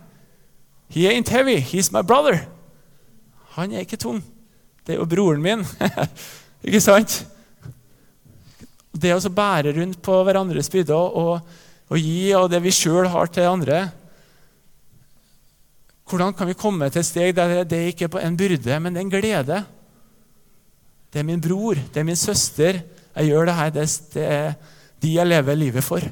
He 0.92 1.04
ain't 1.10 1.28
heavy. 1.28 1.58
He's 1.60 1.92
my 1.92 2.00
brother. 2.06 2.46
Han 3.58 3.74
er 3.74 3.84
ikke 3.84 4.00
tung. 4.00 4.22
Det 4.84 4.94
er 4.94 5.02
jo 5.02 5.08
broren 5.08 5.42
min. 5.44 5.64
ikke 6.66 6.80
sant? 6.80 7.20
Det 8.94 9.12
å 9.12 9.34
bære 9.36 9.74
rundt 9.76 10.00
på 10.04 10.16
hverandres 10.24 10.70
byrder 10.72 11.18
og, 11.18 11.54
og, 11.90 11.98
gi 11.98 12.32
av 12.36 12.48
det 12.48 12.62
vi 12.64 12.72
sjøl 12.72 13.10
har 13.12 13.30
til 13.32 13.50
andre, 13.50 13.84
Hvordan 16.04 16.34
kan 16.36 16.44
vi 16.50 16.52
komme 16.52 16.90
til 16.92 17.00
et 17.00 17.08
steg 17.08 17.30
der 17.32 17.62
det 17.64 17.78
ikke 17.88 18.10
er 18.12 18.26
en 18.26 18.34
byrde, 18.36 18.74
men 18.76 18.92
det 18.92 19.00
er 19.00 19.04
en 19.06 19.12
glede? 19.12 19.60
Det 21.08 21.22
er 21.22 21.24
min 21.24 21.40
bror, 21.40 21.78
det 21.80 22.02
er 22.02 22.04
min 22.04 22.18
søster. 22.18 22.82
Jeg 23.14 23.30
gjør 23.30 23.48
det 23.48 23.58
her. 23.58 23.74
Det 23.74 24.24
er 24.24 24.54
de 25.02 25.14
jeg 25.16 25.28
lever 25.28 25.60
livet 25.60 25.84
for. 25.84 26.04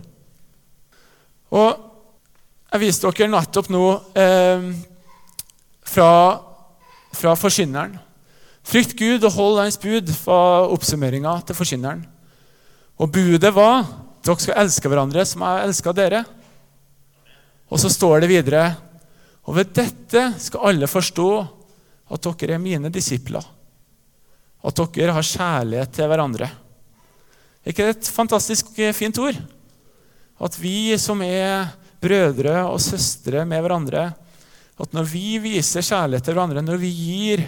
Og 1.52 1.88
jeg 2.72 2.80
viste 2.80 3.10
dere 3.10 3.28
nettopp 3.32 3.68
nå 3.72 3.84
eh, 4.16 4.68
fra, 5.92 6.12
fra 7.12 7.34
Forkynneren. 7.36 7.98
Frykt 8.62 8.94
Gud 8.96 9.26
og 9.26 9.34
hold 9.34 9.58
Hans 9.60 9.80
bud, 9.82 10.08
var 10.24 10.70
oppsummeringa 10.72 11.34
til 11.48 11.58
Forkynneren. 11.58 12.04
Og 13.02 13.10
budet 13.12 13.50
var 13.52 13.82
dere 14.22 14.38
skal 14.38 14.60
elske 14.62 14.88
hverandre 14.88 15.24
som 15.26 15.42
jeg 15.44 15.66
elsker 15.66 15.98
dere. 15.98 16.22
Og 17.72 17.80
så 17.80 17.90
står 17.90 18.22
det 18.22 18.30
videre 18.30 18.64
Og 19.48 19.56
ved 19.56 19.72
dette 19.74 20.20
skal 20.38 20.68
alle 20.70 20.86
forstå 20.86 21.30
at 22.12 22.28
dere 22.28 22.54
er 22.54 22.62
mine 22.62 22.92
disipler. 22.94 23.42
At 24.62 24.78
dere 24.94 25.16
har 25.16 25.26
kjærlighet 25.26 25.96
til 25.96 26.06
hverandre. 26.06 26.48
Er 27.62 27.70
ikke 27.70 27.86
det 27.86 27.96
et 27.96 28.10
fantastisk 28.10 28.72
eh, 28.82 28.94
fint 28.96 29.18
ord? 29.22 29.38
At 30.42 30.56
vi 30.58 30.92
som 30.98 31.20
er 31.22 31.70
brødre 32.02 32.64
og 32.66 32.80
søstre 32.82 33.44
med 33.46 33.62
hverandre, 33.62 34.08
at 34.82 34.96
når 34.96 35.06
vi 35.06 35.36
viser 35.38 35.84
kjærlighet 35.86 36.26
til 36.26 36.34
hverandre, 36.34 36.64
når 36.64 36.80
vi 36.82 36.90
gir 36.90 37.44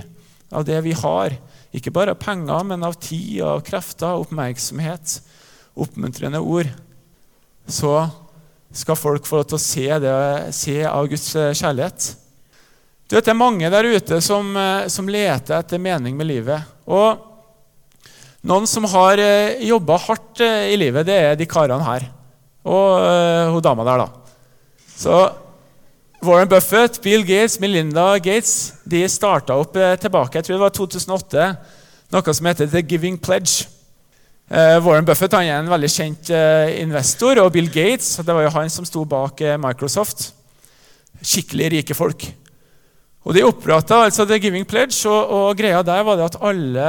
av 0.55 0.62
det 0.68 0.79
vi 0.85 0.92
har, 0.94 1.35
ikke 1.74 1.90
bare 1.90 2.14
av 2.14 2.20
penger, 2.22 2.66
men 2.68 2.87
av 2.87 2.94
tid, 3.03 3.40
av 3.42 3.64
krefter, 3.66 4.20
oppmerksomhet, 4.22 5.16
oppmuntrende 5.74 6.38
ord, 6.38 6.70
så 7.66 8.05
skal 8.74 8.98
folk 8.98 9.27
få 9.27 9.40
lov 9.40 9.48
til 9.50 9.59
å 9.59 9.64
se, 9.64 9.88
det, 10.03 10.14
se 10.55 10.77
av 10.87 11.09
Guds 11.11 11.27
eh, 11.38 11.53
kjærlighet. 11.55 12.11
Du 13.09 13.16
vet, 13.16 13.24
Det 13.24 13.33
er 13.35 13.38
mange 13.38 13.70
der 13.70 13.90
ute 13.90 14.20
som, 14.22 14.55
eh, 14.57 14.87
som 14.90 15.11
leter 15.11 15.59
etter 15.59 15.83
mening 15.83 16.16
med 16.18 16.31
livet. 16.31 16.70
Og 16.87 17.34
noen 18.44 18.68
som 18.68 18.85
har 18.92 19.20
eh, 19.22 19.62
jobba 19.64 19.96
hardt 20.07 20.42
i 20.44 20.76
livet, 20.80 21.07
det 21.09 21.16
er 21.16 21.38
de 21.40 21.48
karene 21.48 21.85
her. 21.87 22.11
Og 22.64 22.90
uh, 23.00 23.52
hun 23.52 23.64
dama 23.64 23.85
der, 23.85 24.04
da. 24.04 24.37
Så 24.96 25.16
Warren 26.24 26.48
Buffett, 26.48 27.02
Bill 27.02 27.24
Gates, 27.24 27.59
Melinda 27.61 28.18
Gates 28.18 28.74
de 28.88 29.02
starta 29.11 29.57
opp 29.61 29.76
eh, 29.76 29.94
tilbake 30.00 30.38
jeg 30.38 30.46
tror 30.46 30.57
det 30.57 30.62
var 30.62 30.74
2008, 30.78 31.48
noe 32.14 32.35
som 32.38 32.48
heter 32.48 32.70
The 32.70 32.83
Giving 32.85 33.18
Pledge. 33.20 33.66
Eh, 34.48 34.78
Warren 34.85 35.04
Buffett 35.04 35.37
han 35.37 35.48
er 35.48 35.59
en 35.59 35.72
veldig 35.72 35.90
kjent 35.90 36.30
eh, 36.33 36.78
investor, 36.80 37.42
og 37.42 37.52
Bill 37.52 37.68
Gates 37.72 38.16
det 38.22 38.37
var 38.37 38.46
jo 38.46 38.54
han 38.57 38.72
som 38.72 38.88
sto 38.88 39.04
bak 39.09 39.42
eh, 39.44 39.59
Microsoft. 39.61 40.30
Skikkelig 41.24 41.70
rike 41.78 41.96
folk. 41.96 42.26
Og 43.24 43.37
De 43.37 43.44
oppretta 43.44 44.02
altså 44.04 44.26
The 44.28 44.40
Giving 44.40 44.66
Pledge, 44.68 44.96
og, 45.09 45.28
og, 45.28 45.57
greia 45.61 45.85
der 45.85 46.04
var 46.04 46.20
det 46.20 46.28
at 46.30 46.40
alle 46.44 46.88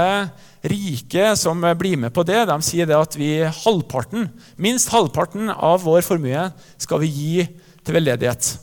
rike 0.69 1.31
som 1.39 1.61
blir 1.77 1.97
med 1.99 2.13
på 2.15 2.23
det, 2.27 2.41
de 2.49 2.57
sier 2.65 2.87
det 2.89 2.97
at 2.97 3.15
vi 3.17 3.37
halvparten, 3.43 4.29
minst 4.57 4.91
halvparten 4.93 5.51
av 5.53 5.83
vår 5.85 6.05
formue 6.05 6.49
skal 6.81 7.01
vi 7.03 7.11
gi 7.11 7.47
til 7.85 7.97
veldedighet. 7.97 8.55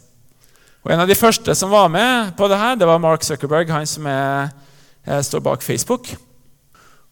Og 0.83 0.91
En 0.91 1.05
av 1.05 1.07
de 1.07 1.15
første 1.15 1.55
som 1.55 1.71
var 1.71 1.91
med 1.93 2.33
på 2.39 2.49
det 2.51 2.59
her, 2.59 2.75
det 2.75 2.89
var 2.89 3.03
Mark 3.03 3.23
Zuckerberg, 3.23 3.71
han 3.71 3.87
som 3.87 4.07
er, 4.11 4.51
er, 5.07 5.23
står 5.23 5.45
bak 5.45 5.63
Facebook. 5.63 6.11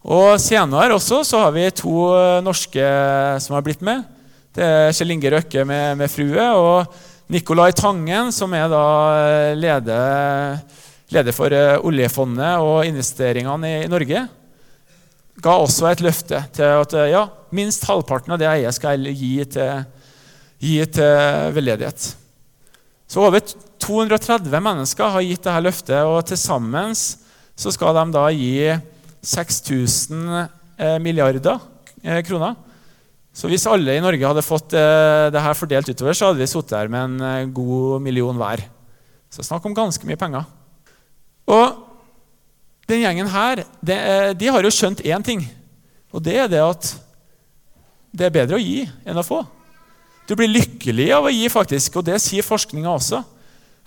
Og 0.03 0.41
Senere 0.43 0.97
også 0.97 1.21
så 1.29 1.45
har 1.45 1.55
vi 1.55 1.69
to 1.71 2.09
eh, 2.17 2.41
norske 2.43 2.89
som 3.45 3.55
har 3.55 3.63
blitt 3.63 3.85
med. 3.85 4.03
Det 4.57 4.65
er 4.65 4.97
Kjell 4.97 5.15
Inge 5.15 5.31
Røkke 5.37 5.63
med, 5.69 6.01
med 6.01 6.11
frue 6.11 6.47
og 6.57 6.99
Nicolai 7.31 7.71
Tangen, 7.77 8.33
som 8.35 8.51
er 8.59 8.67
da 8.73 8.85
eh, 9.21 9.53
leder, 9.55 10.59
leder 11.15 11.37
for 11.37 11.55
eh, 11.55 11.79
oljefondet 11.79 12.59
og 12.59 12.89
investeringene 12.89 13.71
i, 13.71 13.81
i 13.85 13.93
Norge 13.93 14.27
ga 15.43 15.57
også 15.59 15.89
et 15.91 16.03
løfte 16.05 16.43
til 16.57 16.81
at 16.83 16.95
ja, 17.11 17.25
minst 17.57 17.85
halvparten 17.89 18.35
av 18.35 18.41
det 18.41 18.49
jeg 18.49 18.63
eier, 18.63 18.77
skal 18.77 19.11
gi 19.11 19.35
til, 19.57 19.85
gi 20.61 20.79
til 20.93 21.55
veldedighet. 21.57 22.11
Så 23.11 23.25
over 23.25 23.43
230 23.83 24.63
mennesker 24.63 25.15
har 25.17 25.25
gitt 25.27 25.43
dette 25.43 25.65
løftet, 25.65 26.01
og 26.07 26.23
til 26.29 26.39
sammen 26.39 26.95
skal 26.95 27.97
de 27.97 28.05
da 28.15 28.27
gi 28.33 28.55
6000 29.27 30.21
eh, 30.79 30.99
milliarder 31.03 31.59
eh, 32.05 32.21
kroner. 32.25 32.55
Så 33.35 33.51
hvis 33.51 33.67
alle 33.71 33.97
i 33.97 34.03
Norge 34.03 34.27
hadde 34.27 34.45
fått 34.47 34.75
eh, 34.79 35.27
det 35.33 35.43
her 35.43 35.59
fordelt 35.59 35.91
utover, 35.91 36.17
så 36.17 36.31
hadde 36.31 36.43
vi 36.43 36.49
sittet 36.51 36.77
her 36.79 36.93
med 36.93 37.21
en 37.21 37.53
god 37.55 38.01
million 38.05 38.39
hver. 38.39 38.63
Så 39.31 39.45
snakk 39.47 39.67
om 39.67 39.77
ganske 39.77 40.07
mye 40.07 40.19
penger. 40.19 40.47
Og 41.51 41.90
den 42.91 43.05
gjengen 43.05 43.31
her 43.31 43.65
de, 43.81 43.97
de 44.37 44.51
har 44.51 44.67
jo 44.67 44.73
skjønt 44.75 45.03
én 45.07 45.25
ting, 45.25 45.45
og 46.11 46.25
det 46.27 46.37
er 46.43 46.51
det 46.51 46.61
at 46.65 46.91
det 48.11 48.27
er 48.27 48.35
bedre 48.35 48.59
å 48.59 48.63
gi 48.63 48.83
enn 49.07 49.21
å 49.21 49.27
få. 49.27 49.45
Du 50.27 50.37
blir 50.39 50.51
lykkelig 50.51 51.09
av 51.15 51.27
å 51.27 51.33
gi, 51.33 51.47
faktisk, 51.51 51.99
og 51.99 52.07
det 52.07 52.19
sier 52.23 52.47
forskninga 52.47 52.91
også. 52.91 53.23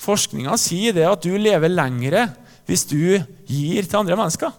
Forskninga 0.03 0.55
sier 0.59 0.95
det 0.95 1.05
at 1.07 1.23
du 1.23 1.35
lever 1.39 1.71
lengre 1.71 2.25
hvis 2.67 2.85
du 2.89 3.19
gir 3.47 3.87
til 3.87 3.99
andre 3.99 4.17
mennesker. 4.19 4.51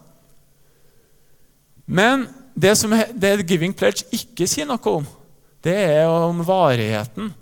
Men 1.84 2.26
det 2.56 2.72
som 2.80 2.92
det 2.92 3.34
Giving 3.44 3.74
Pledge 3.76 4.06
ikke 4.14 4.48
sier 4.48 4.68
noe 4.68 4.94
om, 5.00 5.06
det 5.64 5.74
er 5.74 6.08
om 6.08 6.40
varigheten 6.44 7.32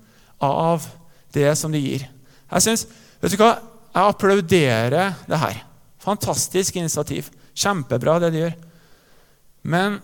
av 0.42 0.86
det 1.34 1.52
som 1.58 1.72
de 1.74 1.82
gir. 1.82 2.06
Jeg 2.52 2.66
synes, 2.66 2.86
vet 3.22 3.34
du 3.34 3.38
hva? 3.40 3.56
Jeg 3.92 4.14
applauderer 4.14 5.14
det 5.28 5.38
her. 5.42 5.62
Fantastisk 6.02 6.76
initiativ. 6.76 7.30
Kjempebra, 7.54 8.18
det 8.22 8.32
de 8.34 8.42
gjør. 8.42 8.56
Men 9.62 10.00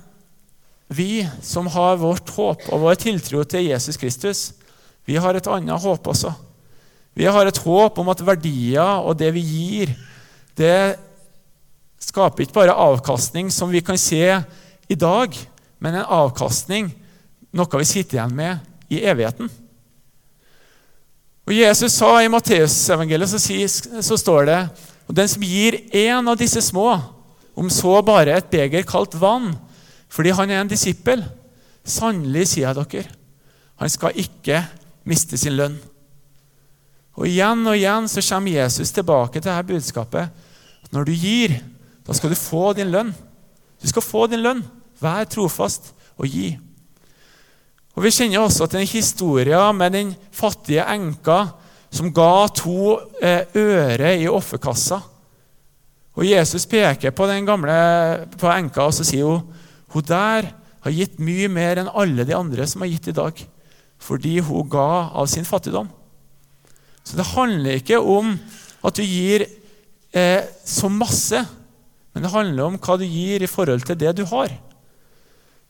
vi 0.89 1.27
som 1.45 1.67
har 1.75 1.99
vårt 2.01 2.31
håp 2.37 2.69
og 2.73 2.85
vår 2.85 3.01
tiltro 3.03 3.43
til 3.45 3.67
Jesus 3.69 3.99
Kristus, 4.01 4.43
vi 5.09 5.19
har 5.21 5.37
et 5.37 5.51
annet 5.51 5.83
håp 5.83 6.07
også. 6.09 6.33
Vi 7.19 7.27
har 7.27 7.49
et 7.49 7.61
håp 7.65 7.99
om 7.99 8.09
at 8.13 8.23
verdier 8.25 9.03
og 9.03 9.19
det 9.19 9.33
vi 9.35 9.43
gir, 9.43 9.95
det 10.59 10.99
skaper 12.03 12.45
ikke 12.45 12.57
bare 12.61 12.77
avkastning 12.79 13.51
som 13.53 13.73
vi 13.73 13.83
kan 13.85 13.99
se 13.99 14.23
i 14.89 14.97
dag, 14.97 15.35
men 15.83 15.99
en 15.99 16.13
avkastning, 16.23 16.93
noe 17.53 17.81
vi 17.81 17.89
sitter 17.89 18.21
igjen 18.21 18.37
med 18.39 18.93
i 18.93 19.03
evigheten. 19.03 19.51
Og 21.49 21.55
Jesus 21.57 21.97
sa 21.97 22.19
i 22.21 22.31
Matteusevangeliet 22.31 23.33
så, 23.33 23.41
så 24.05 24.19
står 24.21 24.49
det 24.49 24.59
og 25.09 25.17
den 25.17 25.29
som 25.31 25.45
gir 25.45 25.81
en 25.97 26.29
av 26.29 26.37
disse 26.39 26.61
små, 26.63 26.91
om 27.59 27.71
så 27.73 27.99
bare 28.07 28.37
et 28.39 28.51
beger 28.53 28.85
kalt 28.87 29.17
vann, 29.19 29.55
fordi 30.13 30.35
han 30.37 30.51
er 30.53 30.61
en 30.63 30.71
disippel. 30.71 31.25
Sannelig, 31.89 32.51
sier 32.53 32.69
jeg 32.69 32.77
dere, 32.79 33.15
han 33.81 33.91
skal 33.91 34.21
ikke 34.21 34.61
miste 35.09 35.39
sin 35.41 35.57
lønn. 35.57 35.79
Og 37.19 37.27
Igjen 37.27 37.65
og 37.67 37.75
igjen 37.75 38.07
så 38.11 38.23
kommer 38.23 38.55
Jesus 38.55 38.93
tilbake 38.95 39.41
til 39.41 39.49
dette 39.49 39.67
budskapet. 39.73 40.29
Når 40.95 41.09
du 41.09 41.13
gir, 41.17 41.57
da 42.07 42.15
skal 42.15 42.31
du 42.31 42.39
få 42.39 42.73
din 42.79 42.93
lønn. 42.93 43.11
Du 43.83 43.89
skal 43.91 44.05
få 44.05 44.27
din 44.31 44.45
lønn. 44.45 44.63
Vær 45.03 45.27
trofast 45.31 45.91
og 46.19 46.29
gi. 46.31 46.53
Og 47.97 48.05
Vi 48.05 48.13
kjenner 48.15 48.45
også 48.45 48.69
til 48.71 48.85
en 48.85 48.93
historie 48.93 49.63
med 49.75 49.93
den 49.97 50.13
fattige 50.31 50.85
enka 50.87 51.49
som 51.91 52.13
ga 52.15 52.49
to 52.53 52.99
eh, 53.23 53.47
øre 53.57 54.15
i 54.21 54.29
offerkassa. 54.31 55.01
Og 56.19 56.27
Jesus 56.27 56.67
peker 56.69 57.15
på 57.15 57.29
den 57.31 57.47
gamle 57.47 57.75
på 58.39 58.51
enka 58.51 58.89
og 58.89 58.97
så 58.97 59.07
sier 59.07 59.29
hun 59.29 59.45
hun 59.89 60.05
der 60.05 60.51
har 60.85 60.93
gitt 60.93 61.17
mye 61.23 61.49
mer 61.49 61.81
enn 61.81 61.91
alle 61.97 62.27
de 62.29 62.35
andre 62.37 62.67
som 62.69 62.83
har 62.85 62.91
gitt 62.91 63.09
i 63.09 63.17
dag, 63.17 63.39
fordi 63.99 64.35
hun 64.45 64.69
ga 64.69 65.09
av 65.17 65.29
sin 65.31 65.49
fattigdom. 65.49 65.89
Så 67.03 67.17
det 67.17 67.31
handler 67.33 67.79
ikke 67.79 68.01
om 68.03 68.35
at 68.85 68.99
du 68.99 69.03
gir 69.03 69.47
eh, 70.13 70.45
så 70.65 70.91
masse, 70.93 71.41
men 72.13 72.25
det 72.25 72.35
handler 72.35 72.67
om 72.67 72.77
hva 72.77 72.99
du 73.01 73.07
gir 73.09 73.43
i 73.43 73.51
forhold 73.51 73.87
til 73.89 73.97
det 73.99 74.13
du 74.19 74.27
har. 74.29 74.53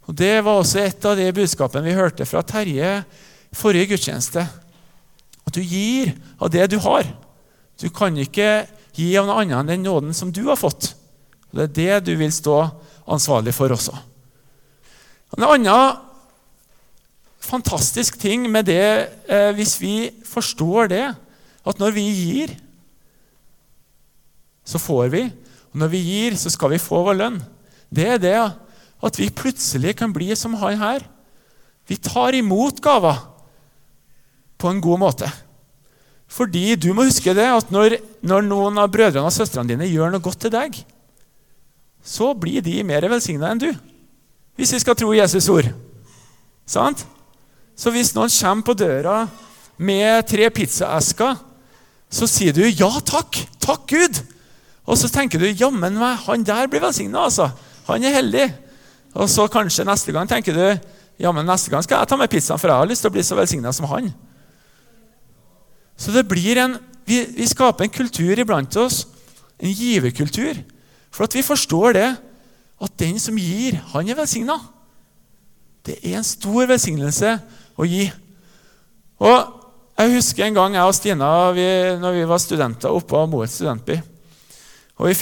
Og 0.09 0.16
Det 0.16 0.38
var 0.40 0.57
også 0.59 0.81
et 0.81 1.04
av 1.04 1.18
de 1.20 1.28
budskapene 1.37 1.85
vi 1.85 1.96
hørte 1.98 2.26
fra 2.26 2.42
Terje 2.42 3.02
forrige 3.54 3.92
gudstjeneste. 3.92 4.44
At 5.48 5.56
du 5.56 5.62
gir 5.64 6.12
av 6.37 6.52
det 6.52 6.66
du 6.68 6.76
har. 6.84 7.08
Du 7.80 7.88
kan 7.94 8.16
ikke 8.20 8.66
gi 8.98 9.14
av 9.16 9.28
noe 9.28 9.40
annet 9.40 9.62
enn 9.62 9.70
den 9.72 9.87
nåden 9.87 10.16
som 10.16 10.32
du 10.34 10.42
har 10.50 10.58
fått. 10.61 10.92
Og 11.48 11.56
Det 11.56 11.64
er 11.64 12.02
det 12.02 12.11
du 12.11 12.14
vil 12.20 12.34
stå 12.34 12.61
ansvarlig 13.08 13.54
for 13.56 13.72
også. 13.72 13.94
En 15.37 15.46
annen 15.48 16.04
fantastisk 17.48 18.18
ting 18.20 18.44
med 18.50 18.68
det, 18.68 19.08
eh, 19.28 19.52
hvis 19.56 19.78
vi 19.80 20.11
forstår 20.24 20.88
det, 20.92 21.06
at 21.64 21.78
når 21.80 21.94
vi 21.96 22.04
gir, 22.04 22.56
så 24.64 24.78
får 24.78 25.08
vi. 25.08 25.22
Og 25.72 25.80
når 25.80 25.88
vi 25.88 25.98
gir, 26.04 26.37
så 26.37 26.50
skal 26.52 26.74
vi 26.74 26.82
få 26.82 27.00
vår 27.06 27.16
lønn. 27.16 27.40
Det 27.88 28.06
er 28.06 28.18
det 28.18 28.37
at 29.02 29.18
vi 29.18 29.30
plutselig 29.30 29.96
kan 29.96 30.12
bli 30.12 30.34
som 30.37 30.54
han 30.61 30.76
her. 30.76 31.06
Vi 31.88 31.96
tar 31.96 32.37
imot 32.37 32.82
gaver 32.84 33.16
på 34.59 34.71
en 34.71 34.81
god 34.83 35.01
måte. 35.01 35.29
Fordi 36.29 36.77
du 36.77 36.90
må 36.92 37.07
huske 37.09 37.33
det 37.35 37.47
at 37.49 37.71
når, 37.73 37.99
når 38.21 38.44
noen 38.44 38.79
av 38.83 38.90
brødrene 38.92 39.31
og 39.31 39.35
søstrene 39.35 39.73
dine 39.73 39.88
gjør 39.88 40.12
noe 40.12 40.25
godt 40.25 40.42
til 40.44 40.53
deg, 40.53 40.77
så 42.05 42.33
blir 42.37 42.62
de 42.64 42.83
mer 42.87 43.07
velsigna 43.09 43.53
enn 43.53 43.62
du. 43.62 43.71
Hvis 44.59 44.75
vi 44.75 44.81
skal 44.83 44.97
tro 44.99 45.12
Jesus' 45.14 45.49
ord. 45.53 45.71
Sant? 46.68 47.05
Så 47.79 47.92
hvis 47.94 48.12
noen 48.16 48.33
kommer 48.33 48.66
på 48.66 48.77
døra 48.77 49.18
med 49.79 50.27
tre 50.29 50.51
pizzaesker, 50.51 51.38
så 52.11 52.27
sier 52.27 52.53
du 52.53 52.64
'ja 52.64 52.88
takk'. 53.05 53.47
Takk, 53.61 53.87
Gud. 53.87 54.23
Og 54.87 54.97
så 54.97 55.09
tenker 55.09 55.38
du 55.38 55.47
'jammen 55.47 55.99
meg, 55.99 56.16
han 56.27 56.42
der 56.42 56.66
blir 56.66 56.81
velsigna', 56.81 57.25
altså. 57.25 57.51
Han 57.87 58.05
er 58.05 58.11
heldig. 58.11 58.55
Og 59.14 59.29
så 59.29 59.49
kanskje 59.49 59.85
neste 59.85 60.12
gang 60.12 60.29
tenker 60.29 60.53
du 60.53 60.81
'jammen, 61.21 61.47
neste 61.47 61.71
gang 61.71 61.83
skal 61.83 61.99
jeg 61.99 62.09
ta 62.09 62.16
med 62.16 62.31
pizzaen, 62.31 62.59
for 62.59 62.68
jeg 62.68 62.77
har 62.77 62.87
lyst 62.87 63.03
til 63.03 63.11
å 63.11 63.12
bli 63.12 63.23
så 63.23 63.37
velsigna 63.37 63.73
som 63.73 63.87
han'. 63.87 64.12
Så 65.98 66.14
det 66.14 66.28
blir 66.30 66.61
en, 66.62 66.76
vi, 67.08 67.24
vi 67.34 67.46
skaper 67.50 67.84
en 67.84 67.92
kultur 67.92 68.38
iblant 68.38 68.76
oss, 68.78 69.02
en 69.58 69.72
giverkultur, 69.74 70.61
for 71.11 71.26
at 71.26 71.34
vi 71.34 71.42
forstår 71.42 71.96
det 71.96 72.08
at 72.78 72.98
den 73.02 73.18
som 73.18 73.38
gir, 73.38 73.80
han 73.90 74.08
er 74.08 74.18
velsigna. 74.18 74.54
Det 75.82 75.98
er 76.04 76.20
en 76.20 76.26
stor 76.26 76.68
velsignelse 76.70 77.34
å 77.78 77.87
gi. 77.88 78.08
Og 79.18 79.54
Jeg 79.98 80.12
husker 80.14 80.44
en 80.46 80.54
gang 80.54 80.74
jeg 80.76 80.87
og 80.87 80.94
Stina 80.94 81.28
vi, 81.50 81.64
når 81.98 82.12
vi 82.14 82.26
var 82.30 82.38
studenter 82.38 82.94
oppe 82.94 83.08
på 83.11 83.24
Moet 83.26 83.50
studentby. 83.50 83.96
Og 84.98 85.08
Vi 85.08 85.14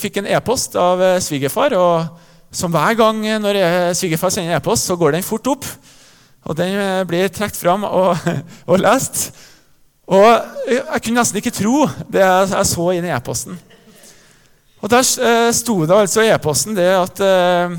fikk 0.00 0.16
en 0.22 0.30
e-post 0.32 0.72
e 0.72 0.80
av 0.80 1.02
eh, 1.02 1.20
svigerfar. 1.20 1.76
og 1.76 2.16
Som 2.50 2.72
hver 2.72 2.96
gang 2.96 3.20
når 3.42 3.92
svigerfar 3.92 4.32
sender 4.32 4.56
e-post, 4.56 4.88
så 4.88 4.96
går 4.96 5.18
den 5.18 5.26
fort 5.26 5.52
opp. 5.52 5.68
Og 6.46 6.54
Den 6.54 6.78
eh, 6.78 7.04
blir 7.08 7.30
trukket 7.32 7.58
fram 7.58 7.86
og, 7.88 8.14
og, 8.70 8.78
lest. 8.78 9.30
Og 10.06 10.26
Jeg 10.70 11.02
kunne 11.02 11.18
nesten 11.18 11.40
ikke 11.40 11.54
tro 11.54 11.86
det 12.12 12.22
jeg 12.22 12.68
så 12.70 12.86
i 12.94 13.02
e-posten. 13.02 13.58
Og 14.80 14.92
Der 14.92 15.02
eh, 15.02 15.50
sto 15.56 15.80
det 15.82 15.96
altså 15.96 16.22
i 16.22 16.30
e-posten 16.30 16.76
det 16.78 16.86
at 16.94 17.22
eh, 17.26 17.76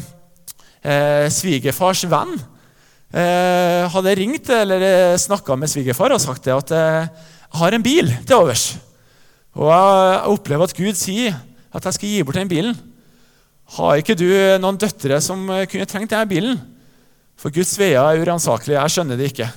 eh, 0.83 1.25
svigerfars 1.31 2.03
venn 2.11 2.35
eh, 3.15 3.87
hadde 3.93 4.17
ringt 4.19 4.51
eller 4.51 5.15
snakka 5.21 5.55
med 5.55 5.71
svigerfar 5.71 6.11
og 6.11 6.23
sagt 6.23 6.43
det 6.43 6.57
at 6.57 6.75
jeg 6.75 7.07
har 7.61 7.73
en 7.73 7.83
bil 7.83 8.11
til 8.27 8.41
overs. 8.41 8.73
Og 9.55 9.71
jeg 9.71 10.33
opplever 10.33 10.67
at 10.67 10.75
Gud 10.75 10.99
sier 10.99 11.37
at 11.73 11.85
jeg 11.87 11.95
skal 11.95 12.09
gi 12.11 12.23
bort 12.25 12.35
den 12.35 12.51
bilen. 12.51 12.75
Har 13.77 13.99
ikke 13.99 14.15
du 14.17 14.27
noen 14.59 14.79
døtre 14.79 15.21
som 15.23 15.47
kunne 15.71 15.87
trengt 15.87 16.11
denne 16.11 16.27
bilen? 16.27 16.59
For 17.37 17.53
Guds 17.53 17.75
veier 17.77 18.01
er 18.01 18.23
uransakelige. 18.23 18.79
Jeg 18.79 18.93
skjønner 18.95 19.19
det 19.19 19.31
ikke. 19.31 19.47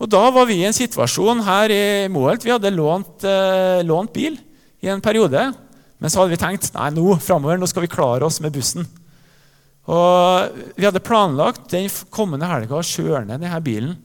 Og 0.00 0.08
Da 0.12 0.22
var 0.32 0.46
vi 0.48 0.58
i 0.60 0.66
en 0.68 0.76
situasjon 0.76 1.42
her 1.44 1.72
i 1.72 1.84
Moholt. 2.12 2.44
Vi 2.44 2.52
hadde 2.52 2.72
lånt, 2.72 3.24
eh, 3.24 3.84
lånt 3.84 4.12
bil 4.12 4.36
i 4.82 4.88
en 4.88 5.00
periode. 5.00 5.54
Men 5.98 6.10
så 6.10 6.20
hadde 6.20 6.36
vi 6.36 6.40
tenkt 6.40 6.72
nei, 6.74 6.90
nå 6.92 7.16
fremover, 7.20 7.56
nå 7.58 7.68
skal 7.68 7.86
vi 7.86 7.92
klare 7.92 8.24
oss 8.26 8.40
med 8.40 8.52
bussen. 8.52 8.86
Og 9.86 10.52
Vi 10.76 10.84
hadde 10.84 11.00
planlagt 11.00 11.70
den 11.70 11.88
kommende 12.10 12.48
helga 12.48 12.76
å 12.76 12.84
kjøre 12.84 13.24
ned 13.26 13.40
denne 13.40 13.60
bilen 13.62 13.96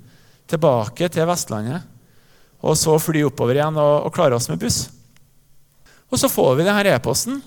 tilbake 0.47 1.09
til 1.09 1.27
Vestlandet. 1.27 1.83
Og 2.61 2.77
så 2.77 2.97
fly 3.01 3.23
oppover 3.25 3.57
igjen 3.57 3.77
og, 3.77 4.05
og 4.05 4.13
klare 4.13 4.35
oss 4.37 4.47
med 4.51 4.59
buss. 4.61 4.89
Og 6.11 6.19
så 6.19 6.29
får 6.29 6.59
vi 6.59 6.67
denne 6.67 6.93
e-posten. 6.93 7.41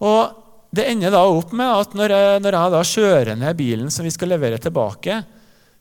Og 0.00 0.39
det 0.70 0.86
ender 0.86 1.10
da 1.10 1.24
opp 1.26 1.50
med 1.56 1.66
at 1.66 1.94
når 1.98 2.14
jeg, 2.14 2.42
når 2.44 2.56
jeg 2.56 2.72
da 2.74 2.80
kjører 2.86 3.38
ned 3.38 3.56
bilen 3.58 3.90
som 3.90 4.06
vi 4.06 4.12
skal 4.14 4.30
levere 4.30 4.60
tilbake 4.62 5.16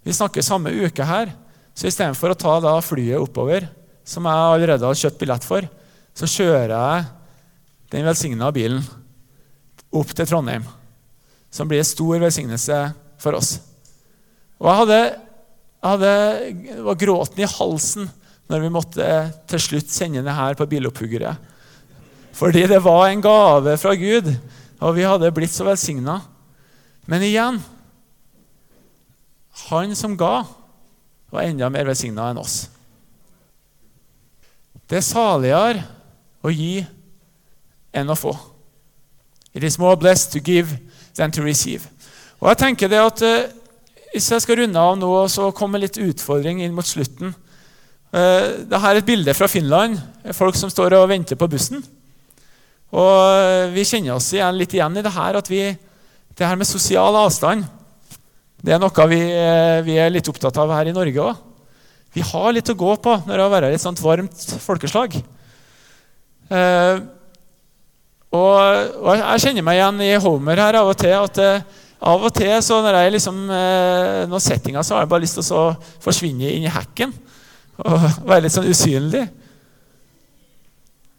Vi 0.02 0.16
snakker 0.16 0.42
samme 0.42 0.72
uke 0.72 1.06
her. 1.06 1.34
Så 1.76 1.90
istedenfor 1.90 2.32
å 2.32 2.38
ta 2.40 2.54
da 2.64 2.72
flyet 2.82 3.20
oppover, 3.20 3.68
som 4.08 4.26
jeg 4.26 4.54
allerede 4.56 4.88
har 4.88 4.98
kjøpt 4.98 5.20
billett 5.20 5.46
for, 5.46 5.68
så 6.16 6.28
kjører 6.28 6.72
jeg 6.72 7.04
den 7.94 8.08
velsigna 8.08 8.50
bilen 8.56 8.82
opp 9.96 10.12
til 10.16 10.28
Trondheim, 10.30 10.66
som 11.52 11.70
blir 11.70 11.84
en 11.84 11.88
stor 11.88 12.24
velsignelse 12.24 12.80
for 13.22 13.38
oss. 13.38 13.58
Og 14.60 14.70
jeg 14.70 14.80
hadde, 14.82 15.00
jeg 15.80 15.94
hadde 15.94 16.84
var 16.88 17.00
gråten 17.04 17.44
i 17.44 17.52
halsen 17.54 18.10
når 18.50 18.66
vi 18.66 18.74
måtte 18.74 19.08
til 19.52 19.62
slutt 19.62 19.94
sende 19.94 20.24
det 20.26 20.36
her 20.36 20.58
på 20.58 20.68
bilopphuggere. 20.70 21.36
Fordi 22.40 22.66
det 22.72 22.80
var 22.84 23.08
en 23.08 23.24
gave 23.24 23.76
fra 23.80 23.94
Gud, 24.00 24.32
og 24.80 24.96
vi 24.96 25.08
hadde 25.08 25.32
blitt 25.36 25.54
så 25.54 25.68
velsigna. 25.68 26.20
Men 27.10 27.26
igjen 27.26 27.60
Han 29.70 29.96
som 29.98 30.14
ga, 30.16 30.46
var 31.30 31.44
enda 31.44 31.68
mer 31.70 31.90
velsigna 31.90 32.30
enn 32.32 32.40
oss. 32.40 32.70
Det 34.88 35.02
er 35.02 35.06
saligere 35.06 35.84
å 36.42 36.54
gi 36.54 36.80
enn 37.92 38.10
å 38.10 38.16
få. 38.18 38.32
It 39.54 39.66
is 39.68 39.78
more 39.82 39.98
blessed 40.00 40.32
to 40.32 40.40
give 40.40 40.80
than 41.18 41.34
to 41.36 41.44
receive. 41.44 41.90
Og 42.40 42.48
jeg 42.54 42.62
tenker 42.62 42.90
det 42.90 43.02
at 43.04 43.24
uh, 43.26 43.50
Hvis 44.14 44.32
jeg 44.32 44.42
skal 44.42 44.62
runde 44.62 44.80
av 44.80 44.96
nå 44.98 45.10
så 45.30 45.52
kommer 45.54 45.82
litt 45.82 46.00
utfordring 46.02 46.64
inn 46.64 46.74
mot 46.74 46.88
slutten 46.88 47.30
uh, 47.30 48.46
Dette 48.64 48.80
er 48.80 49.02
et 49.02 49.06
bilde 49.06 49.36
fra 49.38 49.50
Finland. 49.52 50.00
Folk 50.34 50.58
som 50.58 50.72
står 50.72 50.96
og 50.98 51.10
venter 51.12 51.38
på 51.38 51.50
bussen. 51.52 51.84
Og 52.90 53.12
uh, 53.14 53.70
Vi 53.76 53.86
kjenner 53.86 54.16
oss 54.16 54.32
igjen, 54.34 54.58
litt 54.58 54.74
igjen 54.74 54.98
i 54.98 55.06
det 55.06 55.14
her 55.14 55.38
at 55.38 55.52
vi, 55.52 55.62
det 56.34 56.48
her 56.48 56.58
med 56.58 56.70
sosial 56.70 57.16
avstand 57.20 57.68
det 58.60 58.74
er 58.76 58.82
noe 58.82 59.06
vi, 59.08 59.20
vi 59.88 59.94
er 59.96 60.10
litt 60.12 60.28
opptatt 60.28 60.58
av 60.60 60.72
her 60.76 60.90
i 60.92 60.96
Norge 60.96 61.24
òg. 61.24 61.46
Vi 62.12 62.24
har 62.26 62.52
litt 62.52 62.72
å 62.72 62.76
gå 62.76 62.96
på 63.00 63.14
når 63.24 63.32
det 63.32 63.44
har 63.44 63.54
vært 63.54 63.76
et 63.76 63.84
sånt 63.84 64.02
varmt 64.02 64.42
folkeslag. 64.60 65.16
Eh, 66.50 66.96
og, 68.30 68.58
og, 69.00 69.12
jeg 69.16 69.44
kjenner 69.46 69.66
meg 69.66 69.78
igjen 69.80 70.02
i 70.06 70.10
Homer 70.22 70.62
her 70.62 70.80
av 70.82 70.90
og 70.92 70.98
til. 71.00 71.14
at 71.16 71.40
eh, 71.44 71.86
Av 72.10 72.24
og 72.24 72.32
til 72.32 72.54
så 72.64 72.78
når 72.80 72.96
jeg 72.96 73.14
liksom, 73.18 73.40
eh, 73.52 74.26
noen 74.32 74.44
settinger, 74.44 74.86
så 74.88 74.96
har 74.96 75.04
jeg 75.04 75.12
bare 75.12 75.26
lyst 75.26 75.40
til 75.40 75.56
å 75.58 75.64
forsvinne 76.04 76.48
inn 76.48 76.68
i 76.68 76.72
hekken 76.72 77.12
og 77.84 78.06
være 78.30 78.46
litt 78.46 78.56
sånn 78.56 78.70
usynlig. 78.72 79.26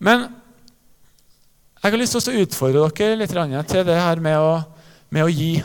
Men 0.00 0.26
jeg 1.81 1.95
har 1.95 1.97
lyst 1.97 2.12
til 2.12 2.35
å 2.35 2.43
utfordre 2.45 2.88
dere 2.93 3.16
litt 3.16 3.33
til 3.71 3.87
det 3.88 3.97
her 3.97 4.21
med 4.21 4.37
å, 4.37 4.59
med 5.09 5.25
å 5.25 5.33
gi. 5.33 5.62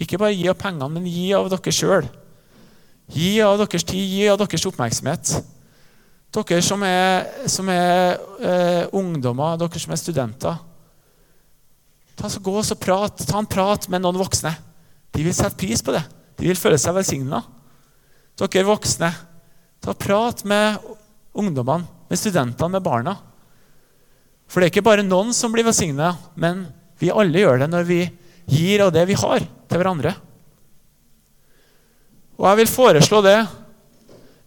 Ikke 0.00 0.16
bare 0.20 0.32
gi 0.32 0.46
av 0.48 0.56
pengene, 0.56 0.88
men 0.94 1.08
gi 1.10 1.26
av 1.36 1.50
dere 1.52 1.74
sjøl. 1.74 2.08
Gi 3.12 3.34
av 3.44 3.58
deres 3.60 3.84
tid, 3.84 4.00
gi 4.00 4.28
av 4.32 4.38
deres 4.40 4.64
oppmerksomhet. 4.68 5.34
Dere 6.32 6.62
som 6.64 6.82
er, 6.84 7.28
som 7.52 7.68
er 7.72 8.16
eh, 8.40 8.84
ungdommer, 8.96 9.60
dere 9.60 9.80
som 9.82 9.92
er 9.92 10.00
studenter. 10.00 10.56
Ta, 12.18 12.32
så 12.32 12.40
gå 12.40 12.56
og 12.58 12.80
prat, 12.80 13.20
ta 13.28 13.38
en 13.38 13.48
prat 13.48 13.90
med 13.92 14.02
noen 14.02 14.18
voksne. 14.18 14.54
De 15.12 15.24
vil 15.24 15.36
sette 15.36 15.60
pris 15.60 15.84
på 15.84 15.92
det. 15.94 16.02
De 16.40 16.48
vil 16.48 16.58
føle 16.58 16.80
seg 16.80 16.96
velsigna. 16.96 17.42
Dere 18.40 18.66
voksne, 18.66 19.12
ta 19.84 19.92
prat 19.92 20.44
med 20.48 20.80
ungdommene, 21.36 21.84
med 22.08 22.18
studentene, 22.18 22.72
med 22.72 22.84
barna. 22.88 23.18
For 24.48 24.60
det 24.60 24.68
er 24.68 24.72
ikke 24.72 24.86
bare 24.86 25.04
noen 25.04 25.34
som 25.36 25.52
blir 25.52 25.66
velsigna, 25.66 26.14
men 26.40 26.64
vi 26.98 27.12
alle 27.12 27.44
gjør 27.44 27.62
det 27.62 27.68
når 27.70 27.86
vi 27.88 28.00
gir 28.48 28.82
av 28.86 28.92
det 28.94 29.04
vi 29.10 29.16
har, 29.20 29.44
til 29.68 29.80
hverandre. 29.80 30.14
Og 32.38 32.46
jeg 32.48 32.60
vil 32.62 32.70
foreslå 32.70 33.20
det. 33.26 33.38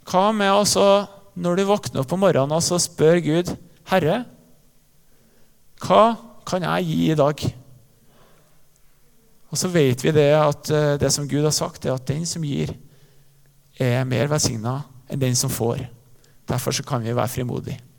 Hva 0.10 0.30
med 0.34 0.50
altså, 0.50 1.06
når 1.38 1.60
du 1.60 1.68
våkner 1.70 2.02
opp 2.02 2.14
om 2.16 2.24
morgenen 2.24 2.56
og 2.58 2.64
så 2.66 2.80
spør 2.82 3.22
Gud, 3.24 3.52
Herre, 3.92 4.24
hva 5.82 6.04
kan 6.48 6.66
jeg 6.66 6.88
gi 6.88 7.00
i 7.12 7.18
dag? 7.20 7.44
Og 9.52 9.60
så 9.60 9.70
vet 9.72 10.04
vi 10.04 10.14
det 10.16 10.30
at 10.38 10.72
eh, 10.72 10.96
det 11.02 11.12
som 11.14 11.28
Gud 11.28 11.44
har 11.44 11.56
sagt, 11.56 11.86
er 11.86 11.98
at 11.98 12.08
den 12.08 12.24
som 12.28 12.44
gir, 12.48 12.72
er 13.82 14.06
mer 14.08 14.30
velsigna 14.32 14.80
enn 15.12 15.22
den 15.22 15.36
som 15.38 15.52
får. 15.52 15.84
Derfor 16.48 16.76
kan 16.88 17.04
vi 17.04 17.16
være 17.16 17.32
frimodige. 17.32 17.91